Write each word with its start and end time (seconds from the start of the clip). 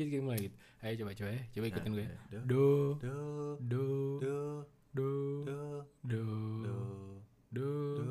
gitu 0.00 0.08
kita 0.16 0.22
mulai 0.24 0.40
gitu 0.48 0.56
ayo 0.80 0.92
coba 1.04 1.12
coba 1.12 1.30
ya 1.36 1.42
coba 1.52 1.66
ikutin 1.68 1.92
gue 1.92 2.06
Nah, 2.08 2.20
do, 2.48 2.66
do 2.96 3.16
do, 3.60 3.86
do 4.20 4.30
do, 4.96 5.10
do 5.44 5.52
do, 6.02 6.24
do 7.52 7.70
do, 7.94 8.10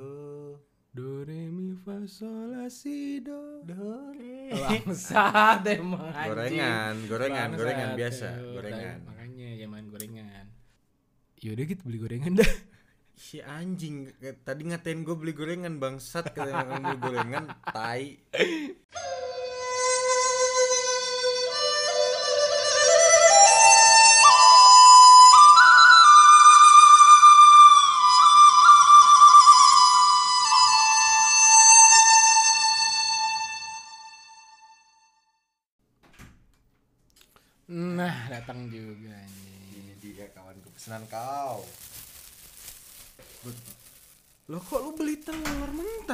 do 0.93 1.07
re 1.25 1.41
mi 1.49 1.73
fa 1.73 1.97
sol 2.05 2.53
la 2.53 2.69
si 2.69 3.19
do 3.19 3.65
do, 3.65 4.13
re. 4.15 4.53
bangsat 4.63 5.65
emang. 5.65 6.13
Gorengan, 6.13 6.95
gorengan, 7.09 7.49
gorengan 7.57 7.89
biasa, 7.97 8.27
ya, 8.37 8.51
gorengan. 8.53 8.97
makanya 9.05 9.47
zaman 9.59 9.83
gorengan 9.89 10.45
yaudah 11.39 11.63
gitu 11.63 11.81
beli 11.87 11.97
gorengan 11.99 12.33
dah 12.39 12.51
Si 13.19 13.43
anjing 13.43 14.07
eh, 14.23 14.31
tadi 14.31 14.63
ngatain 14.71 15.03
gue 15.03 15.11
beli 15.11 15.35
gorengan 15.35 15.75
bangsat 15.75 16.31
katanya 16.31 16.79
beli 16.79 16.97
gorengan 17.03 17.45
tai. 17.75 18.15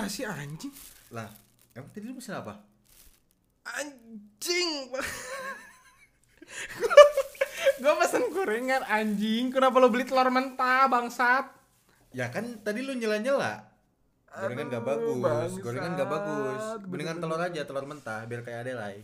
Sih 0.08 0.24
anjing 0.24 0.72
Lah, 1.10 1.30
emang 1.72 1.90
tadi 1.90 2.06
lu 2.06 2.14
pesan 2.14 2.38
apa? 2.38 2.54
anjing 3.68 4.70
gue 7.76 7.94
pesen 7.98 8.24
gorengan 8.30 8.84
anjing 8.84 9.50
kenapa 9.50 9.78
lo 9.78 9.88
beli 9.88 10.04
telur 10.04 10.30
mentah 10.30 10.86
bangsat 10.86 11.50
Ya 12.12 12.30
kan 12.30 12.48
tadi 12.58 12.80
lu 12.80 12.94
nyela-nyela. 12.94 13.68
Gorengan 14.32 14.68
gak 14.70 14.86
bagus, 14.86 15.20
bangsat. 15.20 15.60
gorengan 15.60 15.92
gak 15.96 16.08
bagus. 16.08 16.64
Mendingan 16.86 17.20
telur 17.20 17.36
aja, 17.38 17.62
telur 17.62 17.84
mentah 17.84 18.24
biar 18.24 18.40
kayak 18.42 18.64
Adelai. 18.64 19.04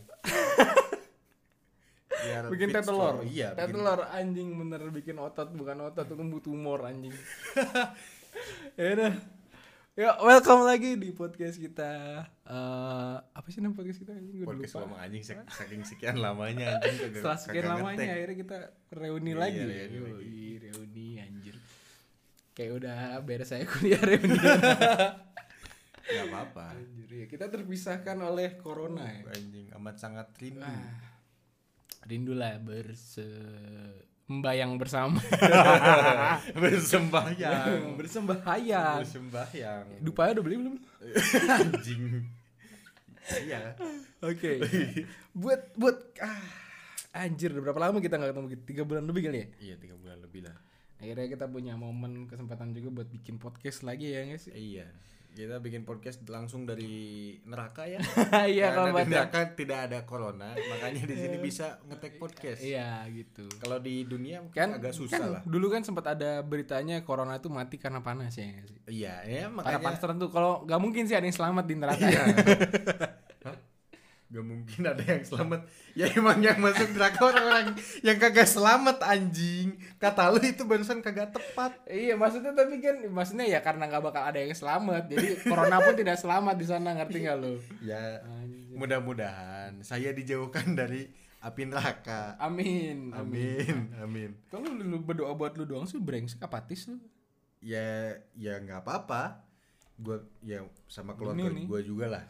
biar 2.22 2.42
bikin 2.48 2.68
teh 2.70 2.80
telur 2.80 3.20
Iya, 3.20 3.52
teh 3.52 3.66
bikin- 3.66 3.74
telur 3.74 4.00
anjing 4.06 4.48
bener 4.54 4.80
bikin 4.88 5.16
otot 5.18 5.50
bukan 5.50 5.76
otot 5.82 6.04
itu 6.04 6.14
tumbuh 6.14 6.38
tumor 6.38 6.80
anjing 6.82 7.12
ya 8.78 8.86
udah 8.94 9.12
ya 9.92 10.16
welcome 10.18 10.64
lagi 10.64 10.96
di 10.96 11.12
podcast 11.12 11.60
kita. 11.60 12.24
Eh 12.42 13.16
apa 13.20 13.46
sih 13.46 13.60
nama 13.60 13.76
podcast 13.76 14.00
kita? 14.00 14.16
Anjing 14.16 14.40
gue 14.40 14.46
Podcast 14.48 14.72
lupa. 14.74 14.84
lama 14.88 14.96
anjing 14.98 15.20
sak- 15.22 15.48
saking 15.52 15.82
sekian 15.84 16.16
lamanya 16.16 16.80
anjing 16.80 17.12
setelah 17.20 17.36
sekian 17.36 17.64
lamanya 17.68 18.00
ngetek. 18.00 18.16
akhirnya 18.16 18.36
kita 18.40 18.58
reuni 18.90 19.30
Iya, 19.30 19.38
lagi. 19.38 19.58
reuni 19.60 19.92
Yoi, 19.92 20.08
lagi. 20.08 20.48
reuni 20.58 21.06
anjir. 21.20 21.56
Kayak 22.52 22.72
udah 22.78 22.96
beres 23.20 23.48
saya 23.48 23.64
kuliah 23.64 24.00
reuni. 24.00 24.32
Gak 26.02 26.24
apa-apa. 26.28 26.64
anjir 26.74 27.08
ya 27.12 27.26
kita 27.28 27.46
terpisahkan 27.46 28.16
oleh 28.18 28.56
corona 28.56 29.04
ya. 29.04 29.28
Anjing 29.28 29.66
amat 29.76 29.96
sangat 29.98 30.32
rindu. 30.40 30.64
Ah, 30.64 30.88
rindulah 32.08 32.56
berse 32.58 33.28
membayang 34.30 34.78
bersama 34.78 35.18
Bersembahyang. 36.62 37.98
bersembahyang 37.98 38.98
Bersembahyang. 39.02 39.86
Dupa 40.00 40.30
udah 40.32 40.42
beli 40.44 40.56
belum? 40.62 40.76
anjing. 41.58 42.26
Iya. 43.46 43.76
Oke. 44.22 44.62
buat 45.34 45.74
buat 45.78 45.96
ah, 46.22 46.42
anjir 47.24 47.52
udah 47.54 47.62
berapa 47.70 47.80
lama 47.80 47.98
kita 48.00 48.18
nggak 48.18 48.30
ketemu? 48.34 48.48
Tiga 48.66 48.82
bulan 48.86 49.04
lebih 49.06 49.22
kali 49.28 49.38
ya? 49.38 49.48
Iya, 49.58 49.74
tiga 49.78 49.94
bulan 49.98 50.18
lebih 50.22 50.40
lah. 50.46 50.56
Akhirnya 51.02 51.26
kita 51.34 51.46
punya 51.50 51.74
momen 51.74 52.30
kesempatan 52.30 52.70
juga 52.78 53.02
buat 53.02 53.08
bikin 53.10 53.42
podcast 53.42 53.82
lagi 53.82 54.14
ya 54.14 54.22
sih? 54.38 54.54
Iya. 54.54 54.86
Kita 55.32 55.64
bikin 55.64 55.88
podcast 55.88 56.20
langsung 56.28 56.68
dari 56.68 57.32
neraka 57.48 57.88
ya. 57.88 57.98
Iya 58.52 58.76
kalau 58.76 58.92
Karena 58.92 59.08
di 59.08 59.12
neraka 59.16 59.40
tidak 59.56 59.78
ada 59.88 59.98
corona, 60.04 60.52
makanya 60.52 61.08
di 61.08 61.16
sini 61.16 61.36
bisa 61.40 61.80
ngetek 61.88 62.20
podcast. 62.20 62.60
Iya 62.60 63.08
gitu. 63.08 63.48
Kalau 63.56 63.80
di 63.80 64.04
dunia 64.04 64.44
Kan 64.52 64.76
agak 64.76 64.92
susah 64.92 65.16
kan 65.16 65.32
lah. 65.40 65.42
Dulu 65.48 65.72
kan 65.72 65.80
sempat 65.88 66.12
ada 66.12 66.44
beritanya 66.44 67.00
corona 67.00 67.40
itu 67.40 67.48
mati 67.48 67.80
karena 67.80 68.04
panas 68.04 68.36
ya? 68.36 68.60
Iya, 68.84 69.14
ya 69.24 69.48
Karena 69.48 69.56
makanya 69.56 69.80
panas 69.80 70.00
tertentu. 70.04 70.28
Kalau 70.28 70.68
nggak 70.68 70.80
mungkin 70.84 71.08
sih 71.08 71.16
ada 71.16 71.24
yang 71.24 71.32
selamat 71.32 71.64
di 71.64 71.74
neraka. 71.80 72.04
Iya. 72.04 72.24
Gak 74.32 74.46
mungkin 74.48 74.80
ada 74.88 75.04
yang 75.04 75.24
selamat. 75.28 75.60
Ya 75.92 76.08
emang 76.08 76.40
yang 76.40 76.56
masuk 76.56 76.88
neraka 76.96 77.20
orang-orang 77.20 77.76
yang 78.00 78.16
kagak 78.16 78.48
selamat 78.48 79.04
anjing. 79.04 79.76
Kata 80.00 80.32
lu 80.32 80.40
itu 80.40 80.64
barusan 80.64 81.04
kagak 81.04 81.36
tepat. 81.36 81.76
Iya 81.84 82.16
maksudnya 82.16 82.56
tapi 82.56 82.80
kan 82.80 82.96
maksudnya 83.12 83.44
ya 83.44 83.60
karena 83.60 83.92
nggak 83.92 84.00
bakal 84.08 84.24
ada 84.24 84.40
yang 84.40 84.56
selamat. 84.56 85.12
Jadi 85.12 85.36
corona 85.44 85.84
pun 85.84 85.92
tidak 86.00 86.16
selamat 86.16 86.56
di 86.56 86.64
sana 86.64 86.96
ngerti 86.96 87.28
nggak 87.28 87.36
lo? 87.44 87.60
Ya 87.84 88.24
mudah-mudahan 88.72 89.84
saya 89.84 90.16
dijauhkan 90.16 90.72
dari 90.72 91.12
api 91.44 91.68
neraka. 91.68 92.40
Amin. 92.40 93.12
Amin 93.12 93.92
Amin. 94.00 94.32
Kalau 94.48 94.64
lu, 94.64 94.80
lu 94.80 94.98
berdoa 95.04 95.36
buat 95.36 95.52
lu 95.60 95.68
doang 95.68 95.84
sih? 95.84 96.00
Brengsek 96.00 96.40
apatis 96.40 96.88
lu. 96.88 96.96
Ya 97.60 98.16
ya 98.32 98.56
nggak 98.64 98.80
apa-apa. 98.80 99.44
Gue 100.00 100.24
ya 100.40 100.64
sama 100.88 101.12
keluarga 101.20 101.52
gue 101.52 101.80
juga 101.84 102.08
lah 102.08 102.24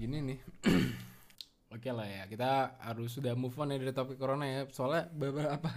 Gini 0.00 0.18
nih. 0.24 0.38
Oke 1.76 1.92
lah 1.92 2.08
ya, 2.08 2.24
kita 2.24 2.80
harus 2.80 3.12
sudah 3.12 3.36
move 3.36 3.52
on 3.60 3.70
ya 3.70 3.76
dari 3.76 3.92
topik 3.92 4.16
corona 4.16 4.48
ya. 4.48 4.60
Soalnya 4.72 5.12
beberapa 5.12 5.68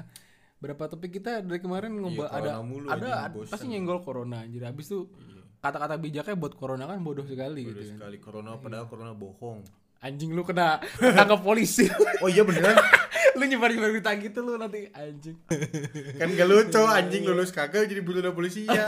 berapa 0.64 0.84
topik 0.88 1.20
kita 1.20 1.44
dari 1.44 1.60
kemarin 1.60 1.92
ngobrol 2.00 2.32
Iya, 2.32 2.40
ada 2.40 2.52
mulu, 2.64 2.88
ada, 2.88 3.28
bosen. 3.28 3.52
pasti 3.52 3.68
nyenggol 3.68 4.00
corona 4.00 4.48
anjir. 4.48 4.64
Habis 4.64 4.88
tuh 4.88 5.12
kata-kata 5.60 6.00
bijaknya 6.00 6.40
buat 6.40 6.56
corona 6.56 6.88
kan 6.88 7.04
bodoh 7.04 7.28
sekali 7.28 7.68
Bodoh 7.68 7.84
gitu 7.84 7.84
kan. 7.84 7.96
sekali 8.00 8.18
corona 8.24 8.56
padahal 8.60 8.88
corona 8.88 9.12
bohong 9.16 9.64
Anjing 10.04 10.36
lu 10.36 10.44
kena 10.44 10.84
tangkap 11.00 11.40
polisi. 11.40 11.88
Oh 12.20 12.28
iya 12.28 12.44
beneran 12.44 12.76
lu 13.40 13.48
nyebar-nyebar 13.48 13.88
berita 13.96 14.12
gitu 14.20 14.44
lu 14.44 14.60
nanti 14.60 14.92
anjing. 14.92 15.40
Kan 16.20 16.28
gak 16.36 16.48
lucu 16.52 16.82
anjing 16.84 17.24
lulus 17.24 17.56
kagak 17.56 17.88
jadi 17.88 18.04
buruan 18.04 18.36
polisi 18.36 18.68
ya 18.68 18.84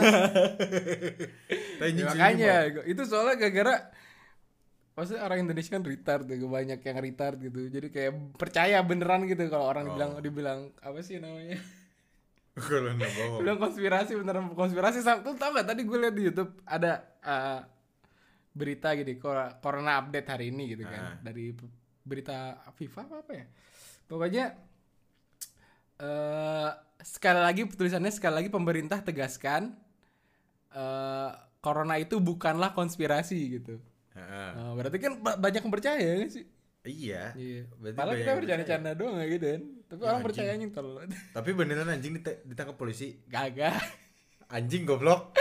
Ya, 1.76 2.04
makanya 2.08 2.54
itu 2.88 3.02
soalnya 3.08 3.36
gara-gara 3.36 3.92
Maksudnya 4.96 5.22
orang 5.22 5.44
Indonesia 5.44 5.70
kan 5.70 5.84
retard 5.84 6.24
ya, 6.24 6.36
banyak 6.40 6.80
yang 6.80 6.98
retard 6.98 7.36
gitu. 7.36 7.68
Jadi 7.68 7.92
kayak 7.92 8.12
percaya 8.34 8.80
beneran 8.80 9.28
gitu 9.28 9.44
kalau 9.46 9.68
orang 9.68 9.86
Oh. 9.86 9.94
bilang 9.94 10.10
dibilang 10.18 10.60
apa 10.80 11.04
sih 11.04 11.20
namanya? 11.20 11.60
Bohong 12.56 13.44
bilang 13.44 13.60
konspirasi 13.60 14.16
beneran 14.16 14.48
konspirasi. 14.56 15.04
Tuh 15.04 15.36
tau 15.36 15.52
gak 15.52 15.68
tadi 15.68 15.84
gue 15.84 15.98
liat 16.00 16.14
di 16.16 16.22
YouTube 16.24 16.56
ada 16.64 17.04
eh, 17.20 17.60
berita 18.56 18.96
gitu 18.96 19.20
cor- 19.20 19.60
corona 19.60 20.00
update 20.00 20.32
hari 20.32 20.48
ini 20.48 20.72
gitu 20.72 20.88
kan 20.88 21.12
Ah. 21.12 21.16
dari 21.20 21.52
berita 22.00 22.56
FIFA 22.72 23.00
apa 23.04 23.14
apa 23.20 23.32
ya. 23.36 23.44
Pokoknya 24.08 24.44
eh 25.96 26.70
sekali 27.00 27.40
lagi 27.40 27.68
tulisannya 27.68 28.08
sekali 28.08 28.40
lagi 28.40 28.48
pemerintah 28.48 29.00
tegaskan 29.00 29.76
eh 30.72 31.30
corona 31.60 31.96
itu 31.96 32.16
bukanlah 32.16 32.72
konspirasi 32.72 33.60
gitu. 33.60 33.76
Nah, 34.16 34.72
berarti 34.72 34.96
kan 34.96 35.12
ba- 35.18 35.36
banyak 35.36 35.60
yang 35.60 35.70
percaya 35.70 36.00
ya 36.00 36.26
sih? 36.26 36.44
Iya. 36.82 37.22
Iya. 37.34 37.62
Berarti 37.74 37.96
Malah 37.96 38.14
kita 38.14 38.32
bercanda-canda 38.34 38.90
doang 38.92 39.16
ya 39.16 39.26
gitu 39.28 39.46
kan. 39.48 39.62
Tapi 39.86 39.98
Ya, 39.98 40.02
orang 40.02 40.14
anjing. 40.14 40.26
percaya 40.26 40.50
anjing 40.50 40.70
tolol. 40.72 40.94
Tapi 41.30 41.50
beneran 41.52 41.88
anjing 41.88 42.12
ditangkap 42.42 42.74
polisi. 42.74 43.20
Kagak. 43.26 43.76
Anjing 44.48 44.82
goblok. 44.82 45.34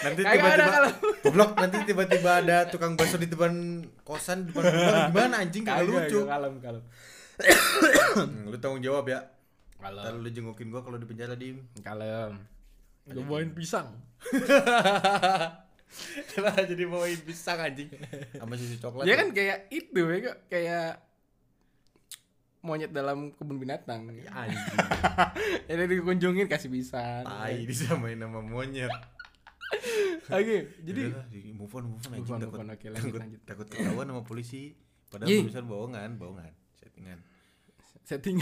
nanti 0.00 0.20
tiba-tiba 0.22 0.70
kalau- 0.70 0.96
goblok 1.24 1.50
nanti 1.56 1.76
tiba-tiba 1.82 2.30
ada 2.38 2.56
tukang 2.66 2.94
bakso 2.94 3.16
di 3.16 3.26
depan 3.26 3.52
kosan 4.00 4.44
di 4.44 4.54
depan 4.54 4.62
rumah 4.64 5.02
gimana 5.10 5.34
anjing 5.40 5.64
kagak 5.64 5.84
lucu. 5.84 6.18
kalem 6.24 6.54
kalem. 6.56 6.82
Lu 8.46 8.56
tanggung 8.56 8.80
jawab 8.80 9.04
ya. 9.06 9.20
Kalem. 9.76 10.00
Ntar 10.00 10.14
lu 10.14 10.28
jengukin 10.28 10.68
gua 10.68 10.80
kalau 10.80 10.96
di 10.96 11.04
penjara 11.04 11.32
dim. 11.34 11.64
Kalem. 11.80 12.36
Gue 13.02 13.24
bawain 13.24 13.50
pisang. 13.50 13.96
Kenapa 16.34 16.62
jadi 16.64 16.84
bawain 16.86 17.20
pisang 17.22 17.58
anjing? 17.58 17.90
Sama 18.38 18.54
susu 18.54 18.76
coklat. 18.78 19.04
Dia 19.06 19.14
kan 19.18 19.28
kayak 19.34 19.58
itu 19.74 20.00
ya 20.00 20.32
kayak 20.46 20.90
monyet 22.60 22.92
dalam 22.92 23.32
kebun 23.34 23.58
binatang. 23.58 24.06
Ya, 24.12 24.30
anjing. 24.36 24.76
Jadi 25.68 25.82
dikunjungin 25.96 26.46
kasih 26.46 26.68
pisang. 26.68 27.24
Tai 27.24 27.56
disamain 27.64 28.20
sama 28.20 28.44
monyet. 28.44 28.92
Oke, 30.30 30.82
jadi 30.82 31.14
move 31.54 31.70
on, 31.78 31.94
move 31.94 32.02
on 32.06 32.10
Move 32.18 32.30
on, 32.30 32.38
takut, 32.42 32.58
move 32.58 32.62
on. 32.62 32.68
Oke, 32.74 32.86
lanjut, 32.90 33.06
takut, 33.06 33.20
lanjut. 33.22 33.40
takut 33.46 33.66
ketahuan 33.70 34.06
sama 34.10 34.22
polisi. 34.26 34.74
Padahal 35.10 35.30
Ye. 35.30 35.42
tulisan 35.46 35.66
bohongan, 35.66 36.10
bohongan, 36.18 36.52
settingan. 36.78 37.18
setting 38.02 38.38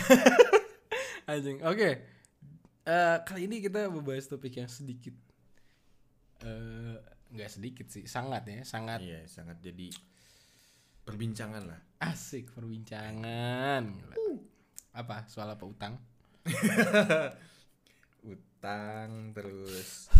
anjing. 1.28 1.60
Oke. 1.64 1.90
Eh, 2.88 3.16
kali 3.28 3.44
ini 3.44 3.60
kita 3.60 3.92
membahas 3.92 4.24
topik 4.24 4.56
yang 4.56 4.68
sedikit 4.68 5.12
eh 6.40 6.96
nggak 7.28 7.50
sedikit 7.50 7.86
sih, 7.92 8.08
sangat 8.08 8.48
ya, 8.48 8.60
sangat 8.64 9.00
Iya, 9.04 9.28
sangat 9.28 9.60
jadi 9.60 9.92
perbincangan 11.04 11.62
lah. 11.68 11.80
Asik 12.00 12.52
perbincangan. 12.52 13.82
Gila. 13.84 14.16
Apa? 14.96 15.28
Soal 15.28 15.52
apa 15.52 15.64
utang? 15.64 15.96
Utang 18.24 19.32
terus 19.32 20.10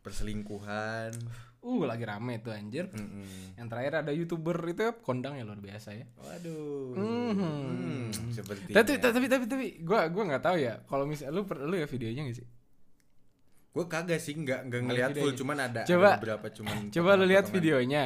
perselingkuhan. 0.00 1.12
Uh, 1.60 1.84
lagi 1.84 2.08
rame 2.08 2.40
tuh 2.40 2.56
anjir. 2.56 2.88
Mm-mm. 2.88 3.60
Yang 3.60 3.68
terakhir 3.68 3.92
ada 4.00 4.12
youtuber 4.16 4.56
itu 4.64 4.80
ya, 4.88 4.92
kondang 4.96 5.36
ya 5.36 5.44
luar 5.44 5.60
biasa 5.60 5.92
ya. 5.92 6.08
Waduh. 6.16 6.96
Mhm. 6.96 7.36
Hmm, 7.36 8.08
seperti 8.32 8.72
Tapi 8.72 8.96
tapi 8.96 9.26
tapi 9.28 9.44
tapi 9.44 9.66
gua 9.84 10.08
gua 10.08 10.24
nggak 10.32 10.44
tahu 10.44 10.56
ya. 10.56 10.80
Kalau 10.88 11.04
misal 11.04 11.36
lu 11.36 11.44
per- 11.44 11.60
lu 11.60 11.76
ya 11.76 11.84
videonya 11.84 12.24
gak 12.32 12.38
sih? 12.40 12.48
Gue 13.70 13.84
kagak 13.86 14.18
sih 14.18 14.34
nggak 14.34 14.66
nggak 14.66 14.80
Nggak 14.80 14.82
ngeliat 14.82 14.98
lihat 14.98 15.10
full 15.12 15.20
videonya. 15.24 15.38
cuman 15.38 15.56
ada, 15.60 15.80
Coba- 15.84 16.06
ada 16.08 16.18
beberapa 16.18 16.46
cuman 16.50 16.76
Coba 16.90 17.10
lu 17.14 17.24
lihat 17.24 17.46
videonya. 17.48 18.04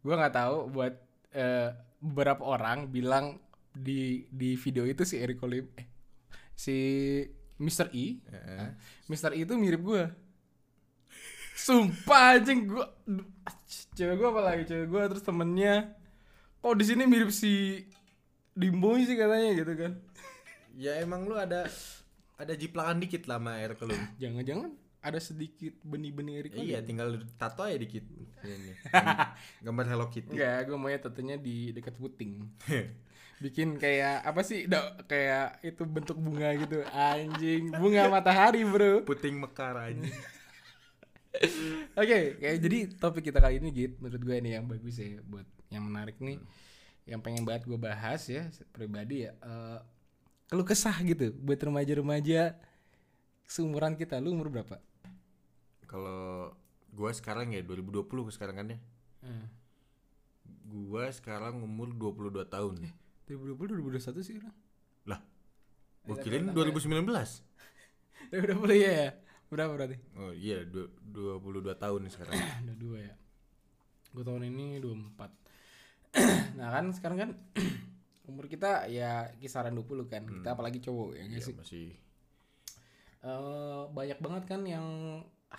Gua 0.00 0.14
nggak 0.16 0.34
tahu 0.34 0.56
buat 0.70 0.94
eh, 1.30 1.68
beberapa 1.98 2.42
orang 2.42 2.88
bilang 2.88 3.36
di 3.70 4.00
di 4.26 4.56
video 4.56 4.82
itu 4.82 5.04
si 5.04 5.16
Eric 5.16 5.38
Olim 5.40 5.68
eh, 5.74 5.86
si 6.50 6.76
Mr. 7.56 7.92
E, 7.92 8.24
Heeh. 8.24 8.68
Mr. 9.06 9.36
E 9.36 9.44
itu 9.44 9.52
mirip 9.54 9.80
gua. 9.80 10.08
Sumpah 11.52 12.34
anjing 12.34 12.64
gua 12.66 12.88
cewek 13.92 14.16
gua 14.16 14.28
apa 14.32 14.40
lagi 14.42 14.62
cewek 14.64 14.88
gua 14.88 15.04
terus 15.06 15.20
temennya 15.20 15.92
kok 16.56 16.72
di 16.72 16.84
sini 16.84 17.04
mirip 17.04 17.28
si 17.28 17.84
Dimboy 18.50 19.04
sih 19.04 19.14
katanya 19.14 19.52
gitu 19.54 19.72
kan. 19.74 19.92
ya 20.74 20.96
emang 20.98 21.24
lu 21.24 21.34
ada 21.34 21.68
ada 22.40 22.52
jiplakan 22.56 22.98
dikit 23.04 23.28
lah 23.28 23.36
sama 23.36 23.60
air 23.60 23.76
Jangan-jangan 24.22 24.70
ada 25.00 25.16
sedikit 25.16 25.72
benih-benih 25.80 26.34
Eric 26.44 26.52
iya 26.60 26.84
tinggal 26.84 27.16
lu 27.16 27.24
tato 27.40 27.64
aja 27.64 27.80
dikit 27.80 28.04
ini 28.44 28.76
gambar 29.64 29.84
Hello 29.88 30.06
Kitty 30.12 30.36
Enggak, 30.36 30.68
gue 30.68 30.76
maunya 30.76 31.00
tatunya 31.00 31.36
di 31.40 31.72
dekat 31.72 31.96
puting. 31.96 32.44
Bikin 33.44 33.80
kayak 33.80 34.20
apa 34.20 34.44
sih? 34.44 34.68
Da, 34.68 35.00
kayak 35.08 35.64
itu 35.64 35.88
bentuk 35.88 36.20
bunga 36.20 36.52
gitu. 36.60 36.84
Anjing, 36.92 37.72
bunga 37.72 38.12
matahari, 38.12 38.60
Bro. 38.68 39.00
Oke, 39.00 39.16
puting 39.16 39.40
mekar 39.40 39.80
aja 39.80 39.96
kayak 42.36 42.58
jadi 42.60 42.78
topik 43.00 43.32
kita 43.32 43.38
kali 43.40 43.62
ini 43.62 43.70
Git, 43.72 43.96
menurut 44.02 44.20
gue 44.20 44.36
ini 44.36 44.50
yang 44.58 44.66
bagus 44.68 45.00
ya 45.00 45.22
buat 45.24 45.46
yang 45.72 45.88
menarik 45.88 46.20
nih. 46.20 46.36
Yang 47.08 47.20
pengen 47.24 47.42
banget 47.48 47.64
gue 47.64 47.78
bahas 47.80 48.20
ya 48.28 48.52
pribadi 48.76 49.24
ya. 49.24 49.32
eh 49.40 49.78
keluh 50.50 50.66
kesah 50.66 50.98
gitu 51.00 51.30
buat 51.36 51.56
remaja-remaja 51.56 52.58
seumuran 53.44 53.94
kita. 53.94 54.18
Lu 54.18 54.34
umur 54.34 54.50
berapa? 54.50 54.82
kalau 55.84 56.54
gua 56.88 57.10
sekarang 57.10 57.50
ya 57.50 57.62
2020 57.62 58.06
sekarang 58.30 58.56
kan 58.56 58.66
ya 58.68 58.78
Hmm. 59.20 59.46
gua 60.64 61.10
sekarang 61.10 61.58
umur 61.60 61.90
22 61.90 62.46
tahun 62.46 62.78
2020 63.26 63.74
2021 63.98 64.22
sih 64.22 64.38
orang. 64.38 64.54
lah 65.04 65.18
gua 66.04 66.14
Eh, 66.14 66.22
kirain 66.22 66.46
tapi- 66.46 66.54
2019 66.56 67.42
2020 68.30 68.74
ya 68.76 68.92
ya. 69.02 69.10
Berapa 69.48 69.70
berarti? 69.72 69.98
oh 70.14 70.30
iya 70.30 70.62
du- 70.62 70.94
22 71.02 71.74
tahun 71.74 72.06
sekarang 72.06 72.38
ada 72.62 72.74
dua 72.76 72.98
ya 73.02 73.14
gue 74.10 74.22
tahun 74.22 74.46
ini 74.46 74.78
24 74.78 75.26
nah 76.54 76.70
kan 76.70 76.90
sekarang 76.90 77.18
kan 77.18 77.30
umur 78.30 78.46
kita 78.46 78.86
ya 78.86 79.34
kisaran 79.36 79.74
20 79.74 80.06
kan. 80.06 80.22
Kita 80.24 80.54
apalagi 80.54 80.78
cowok 80.78 81.18
ya 81.18 81.22
nggak 81.26 81.42
Iya, 81.42 81.48
sih? 81.50 81.54
masih. 81.58 81.88
Eh, 83.20 83.82
banyak 83.92 84.18
banget 84.18 84.44
kan 84.48 84.64
yang 84.64 84.86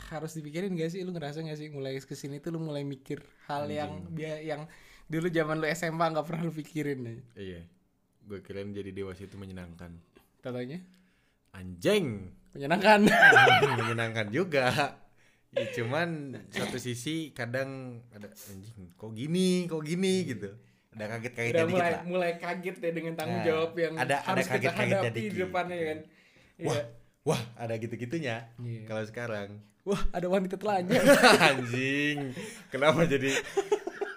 harus 0.10 0.34
dipikirin 0.34 0.74
gak 0.74 0.90
sih? 0.90 1.04
Lu 1.04 1.12
ngerasa 1.12 1.44
gak 1.44 1.60
sih 1.60 1.70
mulai 1.70 2.00
ke 2.00 2.16
sini 2.16 2.40
tuh 2.40 2.56
lu 2.56 2.60
mulai 2.64 2.82
mikir 2.82 3.22
hal 3.46 3.70
yang 3.70 4.08
dia 4.16 4.40
yang 4.42 4.66
dulu 5.06 5.28
zaman 5.28 5.60
lu 5.60 5.68
SMA 5.70 6.06
nggak 6.10 6.24
pernah 6.26 6.48
lu 6.48 6.54
pikirin 6.56 7.00
ya. 7.04 7.14
iya. 7.38 7.62
Gua 8.24 8.40
kirain 8.40 8.72
jadi 8.72 8.90
dewasa 8.90 9.28
itu 9.28 9.36
menyenangkan. 9.36 9.92
Contohnya? 10.40 10.80
Anjing! 11.52 12.32
Menyenangkan. 12.56 13.04
Menyenangkan 13.78 14.28
juga. 14.32 14.96
Ya, 15.52 15.68
cuman 15.76 16.40
satu 16.48 16.80
sisi 16.80 17.36
kadang 17.36 18.00
ada 18.16 18.32
anjing 18.48 18.96
kok 18.96 19.12
gini 19.12 19.68
kok 19.68 19.84
gini 19.84 20.24
gitu 20.24 20.48
ada 20.92 21.06
kaget 21.10 21.34
kaget 21.34 21.54
udah 21.54 21.66
mulai 21.68 21.90
lah. 21.90 22.02
mulai 22.04 22.32
kaget 22.36 22.76
ya 22.78 22.92
dengan 22.92 23.14
tanggung 23.16 23.40
Nah, 23.40 23.48
jawab 23.48 23.72
yang 23.74 23.94
ada- 23.96 24.20
ada 24.20 24.28
harus 24.28 24.46
kita 24.46 24.70
hadapi 24.70 25.22
di 25.24 25.38
depannya 25.38 25.74
ya 25.74 25.86
kan? 25.88 26.00
Wah 26.62 26.76
Iya. 26.76 26.84
wah 27.24 27.42
ada 27.56 27.74
gitu 27.76 27.94
gitunya 27.96 28.36
Iya. 28.58 28.82
kalau 28.86 29.04
sekarang. 29.04 29.50
Wah 29.82 30.02
ada 30.12 30.28
wanita 30.28 30.56
telanjang. 30.56 31.00
Anjing. 31.48 32.36
Kenapa 32.68 33.02
jadi 33.04 33.34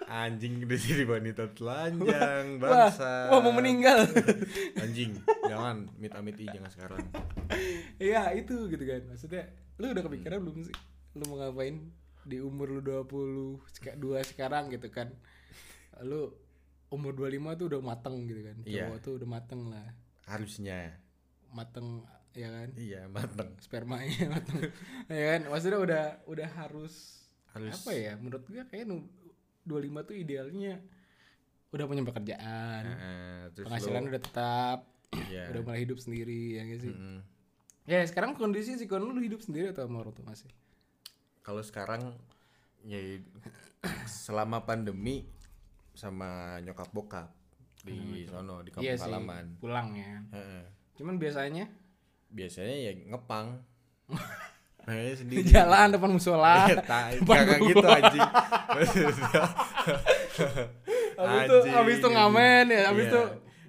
anjing 0.05 0.61
udah 0.61 0.77
jadi 0.77 1.03
wanita 1.03 1.43
telanjang 1.51 2.45
wah 2.57 2.91
bangsa? 2.91 3.13
wah 3.27 3.39
mau 3.39 3.51
meninggal. 3.51 4.05
Anjing 4.83 5.15
jangan 5.41 5.89
mit 5.95 6.11
amit 6.11 6.37
jangan 6.37 6.69
sekarang. 6.69 7.01
Iya 7.97 8.35
itu 8.35 8.67
gitu 8.67 8.83
kan. 8.83 9.01
Maksudnya 9.07 9.47
Lu 9.75 9.89
udah 9.89 10.03
kepikiran 10.03 10.39
belum 10.39 10.59
sih? 10.61 10.75
Lu 11.15 11.23
mau 11.25 11.35
ngapain 11.37 11.91
Di 12.21 12.39
umur 12.39 12.67
lu 12.69 12.81
20 12.81 13.59
seka- 13.69 13.95
dua 13.95 14.19
sekarang 14.21 14.67
gitu 14.69 14.87
kan? 14.87 15.11
Lu 15.99 16.31
umur 16.89 17.11
25 17.13 17.59
tuh 17.59 17.65
udah 17.69 17.81
mateng 17.81 18.15
gitu 18.25 18.41
kan. 18.41 18.57
Iya. 18.63 18.85
Cowok 18.87 18.97
tuh 19.01 19.13
udah 19.17 19.27
mateng 19.29 19.61
lah. 19.67 19.87
Harusnya. 20.25 20.79
Mateng 21.49 22.05
ya 22.35 22.49
kan? 22.51 22.69
Iya 22.75 23.01
mateng. 23.07 23.49
Spermanya 23.59 24.23
mateng. 24.35 24.59
Ya 25.07 25.25
kan? 25.35 25.41
Maksudnya 25.49 25.79
udah 25.79 26.03
udah 26.25 26.49
harus, 26.55 26.93
harus. 27.51 27.73
Apa 27.73 27.91
ya? 27.91 28.13
Menurut 28.15 28.43
gue 28.45 28.61
kayak 28.63 28.85
nu- 28.85 29.09
25 29.65 30.05
tuh 30.05 30.15
idealnya 30.15 30.77
Udah 31.73 31.89
punya 31.89 32.05
pekerjaan. 32.05 32.83
Terus 33.51 33.65
Penghasilan 33.67 34.03
lu- 34.05 34.09
udah 34.13 34.21
tetap. 34.21 34.79
Iya. 35.27 35.51
Udah 35.51 35.61
mulai 35.63 35.83
hidup 35.83 35.99
sendiri 35.99 36.55
ya 36.55 36.63
gak 36.63 36.81
sih? 36.81 36.93
Mm-mm. 36.93 37.19
Ya 37.85 38.01
sekarang 38.01 38.33
kondisi 38.33 38.73
si 38.75 38.85
lu 38.87 39.13
hidup 39.19 39.43
sendiri 39.43 39.69
atau 39.69 39.85
sama 39.85 40.01
orang 40.01 40.15
tua 40.15 40.25
masih? 40.25 40.49
kalau 41.45 41.61
sekarang 41.61 42.17
ya 42.81 42.97
selama 44.09 44.65
pandemi 44.65 45.29
sama 45.95 46.29
nyokap 46.59 46.91
bokap 46.91 47.31
di 47.81 48.25
sono 48.25 48.59
di 48.59 48.69
kampung 48.69 48.83
Iya 48.83 48.93
sih, 48.95 49.07
halaman 49.07 49.45
pulang 49.57 49.93
ya. 49.93 50.19
Heeh. 50.31 50.63
Cuman 50.93 51.15
biasanya 51.15 51.65
biasanya 52.27 52.75
ya 52.75 52.91
ngepang 53.07 53.63
Nah, 54.85 54.93
di 54.93 55.17
sendiri 55.17 55.41
jalan 55.41 55.97
depan 55.97 56.13
musola. 56.13 56.69
Iya, 56.69 56.85
Kagak 57.25 57.57
gua. 57.57 57.67
gitu 57.67 57.87
anjing 57.97 58.21
Habis 61.15 61.41
itu 61.41 61.57
habis 61.71 61.95
itu 61.97 62.07
ngamen 62.07 62.65
ya, 62.69 62.81
habis 62.91 63.05
Iya. 63.07 63.11
itu 63.11 63.21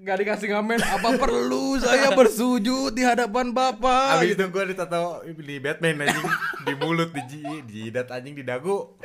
nggak 0.03 0.17
dikasih 0.23 0.47
ngamen. 0.53 0.79
Apa 0.79 1.09
perlu 1.17 1.81
saya 1.81 2.13
bersujud 2.13 2.93
di 2.93 3.03
hadapan 3.03 3.51
Bapak? 3.51 4.21
Abis 4.21 4.37
itu 4.37 4.45
gue 4.45 4.65
ditato 4.67 5.03
di 5.25 5.57
Batman 5.57 6.05
anjing 6.05 6.27
Di 6.63 6.73
mulut, 6.77 7.11
di 7.11 7.23
di 7.25 7.41
jidat 7.65 8.11
anjing, 8.11 8.35
di 8.35 8.45
dagu 8.45 8.99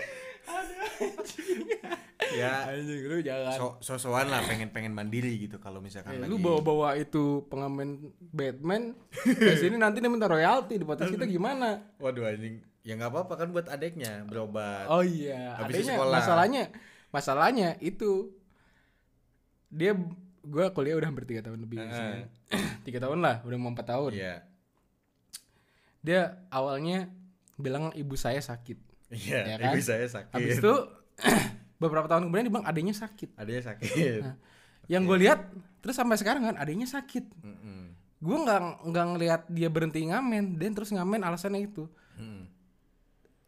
Ya 2.31 2.63
Anjing 2.65 3.03
lu 3.03 3.19
jangan. 3.19 3.51
so 3.53 3.65
sosokan 3.83 4.29
lah 4.29 4.39
pengen-pengen 4.41 4.89
mandiri 4.89 5.35
gitu 5.37 5.57
kalau 5.57 5.77
misalkan 5.77 6.15
Eh, 6.15 6.19
lagi 6.19 6.31
lu 6.31 6.37
bawa-bawa 6.37 6.95
itu 6.95 7.43
pengamen 7.45 8.07
Batman 8.23 8.95
ke 9.41 9.53
sini 9.53 9.75
nanti 9.75 9.99
dia 9.99 10.07
minta 10.07 10.25
royalti 10.25 10.75
di 10.75 10.85
podcast 10.85 11.11
kita 11.11 11.25
gimana? 11.25 11.91
Waduh 11.97 12.23
anjing 12.25 12.63
Ya 12.81 12.95
nggak 12.95 13.09
apa-apa 13.09 13.33
kan 13.35 13.47
buat 13.49 13.67
adeknya 13.67 14.23
berobat 14.23 14.87
Oh 14.87 15.01
iya, 15.01 15.53
Habis 15.55 15.83
adanya 15.83 15.93
sekolah. 15.93 16.15
masalahnya 16.15 16.63
masalahnya 17.09 17.69
itu 17.79 18.31
dia 19.67 19.91
gue 20.41 20.65
kuliah 20.71 20.95
udah 20.95 21.07
hampir 21.07 21.25
tiga 21.25 21.41
tahun 21.43 21.61
lebih 21.61 21.77
sekarang. 21.83 22.25
tiga 22.87 22.99
tahun 23.01 23.19
lah 23.19 23.43
udah 23.43 23.57
mau 23.57 23.69
empat 23.69 23.87
tahun 23.87 24.11
Iya 24.13 24.35
dia 25.99 26.21
awalnya 26.47 27.11
bilang 27.55 27.93
ibu 27.93 28.15
saya 28.15 28.41
sakit 28.41 28.79
Iya, 29.11 29.39
Ya 29.45 29.55
kan? 29.59 29.75
ibu 29.75 29.79
saya 29.79 30.07
sakit 30.07 30.31
habis 30.31 30.57
itu 30.57 30.73
beberapa 31.81 32.07
tahun 32.07 32.25
kemudian 32.25 32.45
dia 32.47 32.53
bilang 32.53 32.63
adanya 32.65 32.93
sakit 32.93 33.29
Adanya 33.35 33.63
sakit 33.67 34.21
Nah, 34.21 34.35
yang 34.87 35.03
gue 35.03 35.17
lihat 35.19 35.51
terus 35.79 35.95
sampai 35.95 36.15
sekarang 36.15 36.43
kan 36.43 36.55
adanya 36.55 36.85
sakit 36.85 37.25
Mm-mm. 37.43 37.91
gue 38.17 38.37
nggak 38.37 38.59
nggak 38.85 39.05
ngelihat 39.11 39.41
dia 39.47 39.67
berhenti 39.67 40.05
ngamen 40.05 40.55
dan 40.55 40.71
terus 40.71 40.89
ngamen 40.89 41.21
alasannya 41.21 41.63
itu 41.63 41.85
Mm-mm. 42.15 42.47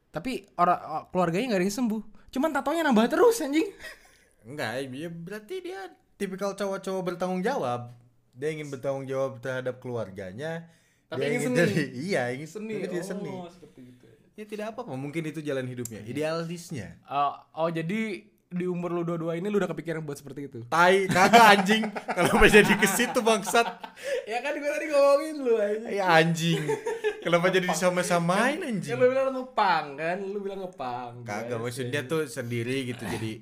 tapi 0.10 0.46
orang 0.56 0.80
keluarganya 1.10 1.46
nggak 1.50 1.60
ada 1.60 1.68
yang 1.68 1.78
sembuh 1.80 2.02
cuman 2.30 2.50
tatonya 2.52 2.82
nambah 2.84 3.06
terus 3.08 3.40
anjing 3.40 3.70
Enggak, 4.44 4.92
ya 4.92 5.08
berarti 5.08 5.56
dia 5.64 5.88
tipikal 6.14 6.52
cowok-cowok 6.52 7.16
bertanggung 7.16 7.40
jawab. 7.40 7.96
Dia 8.36 8.52
ingin 8.52 8.68
bertanggung 8.68 9.08
jawab 9.08 9.40
terhadap 9.40 9.80
keluarganya. 9.80 10.68
Tapi 11.08 11.16
dia 11.18 11.30
ingin 11.32 11.42
seni. 11.48 11.60
jadi 11.64 11.76
iya, 11.96 12.24
ingin 12.28 12.50
seni 12.52 12.76
tapi 12.76 12.92
dia 12.92 13.04
seni. 13.06 13.32
oh 13.32 13.48
seperti 13.48 13.82
itu 13.88 14.03
Ya 14.34 14.46
tidak 14.50 14.74
apa-apa, 14.74 14.98
mungkin 14.98 15.30
itu 15.30 15.46
jalan 15.46 15.70
hidupnya. 15.70 16.02
Idealisnya. 16.04 16.98
Oh, 17.06 17.38
oh 17.54 17.70
jadi 17.70 18.26
di 18.54 18.66
umur 18.70 18.94
lu 18.94 19.02
dua-dua 19.02 19.34
ini 19.34 19.50
lu 19.50 19.58
udah 19.58 19.70
kepikiran 19.70 20.06
buat 20.06 20.18
seperti 20.18 20.46
itu? 20.46 20.62
Tai 20.70 21.10
kagak 21.10 21.46
anjing. 21.58 21.84
Kenapa 21.90 22.46
jadi 22.46 22.74
ke 22.78 22.86
situ 22.86 23.20
bangsat? 23.22 23.66
ya 24.30 24.38
kan 24.46 24.54
gue 24.54 24.70
tadi 24.70 24.86
ngomongin 24.90 25.36
lu 25.42 25.54
aja. 25.58 25.88
Ya 25.90 26.06
anjing. 26.18 26.62
Kenapa 27.26 27.50
jadi 27.50 27.66
disama-samain 27.66 28.62
Kan 28.62 28.70
anjing? 28.78 28.94
lu 28.94 29.10
bilang 29.10 29.34
ngepang 29.34 29.86
kan, 29.98 30.18
lu 30.22 30.38
bilang 30.42 30.62
ngepang. 30.66 31.12
Kagak 31.26 31.58
maksudnya 31.58 32.06
tuh 32.06 32.30
sendiri 32.30 32.90
gitu 32.90 33.06
jadi 33.06 33.42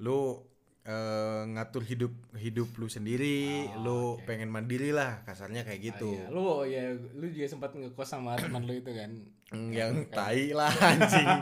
lu 0.00 0.40
eh, 0.82 1.42
ngatur 1.46 1.82
hidup 1.82 2.10
hidup 2.34 2.68
lu 2.74 2.86
sendiri, 2.86 3.68
Oh, 3.76 3.82
lu 3.82 3.98
oke. 4.16 4.24
pengen 4.24 4.48
mandiri 4.48 4.90
lah, 4.90 5.20
kasarnya 5.22 5.62
kayak 5.62 5.80
gitu. 5.92 6.10
Ah, 6.10 6.24
iya. 6.24 6.32
Lu 6.32 6.44
ya 6.64 6.84
lu 7.14 7.26
juga 7.28 7.46
sempat 7.46 7.70
ngekos 7.72 8.08
sama 8.08 8.34
teman 8.34 8.64
lu 8.64 8.74
itu 8.74 8.90
kan. 8.90 9.10
Mm, 9.50 9.70
Yang 9.70 9.92
tai 10.10 10.50
lah 10.52 10.72
anjing. 10.72 11.28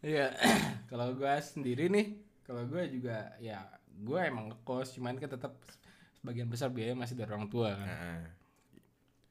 Iya. 0.00 0.32
kalau 0.90 1.12
gua 1.12 1.36
sendiri 1.40 1.92
nih, 1.92 2.16
kalau 2.40 2.64
gua 2.64 2.88
juga 2.88 3.36
ya 3.36 3.68
gua 4.00 4.24
emang 4.24 4.48
ngekos 4.48 4.96
cuman 4.96 5.20
kan 5.20 5.28
tetap 5.28 5.60
sebagian 6.16 6.48
besar 6.48 6.72
biaya 6.72 6.96
masih 6.96 7.16
dari 7.16 7.28
orang 7.28 7.48
tua 7.48 7.76
kan. 7.76 7.88
Nah, 7.88 8.24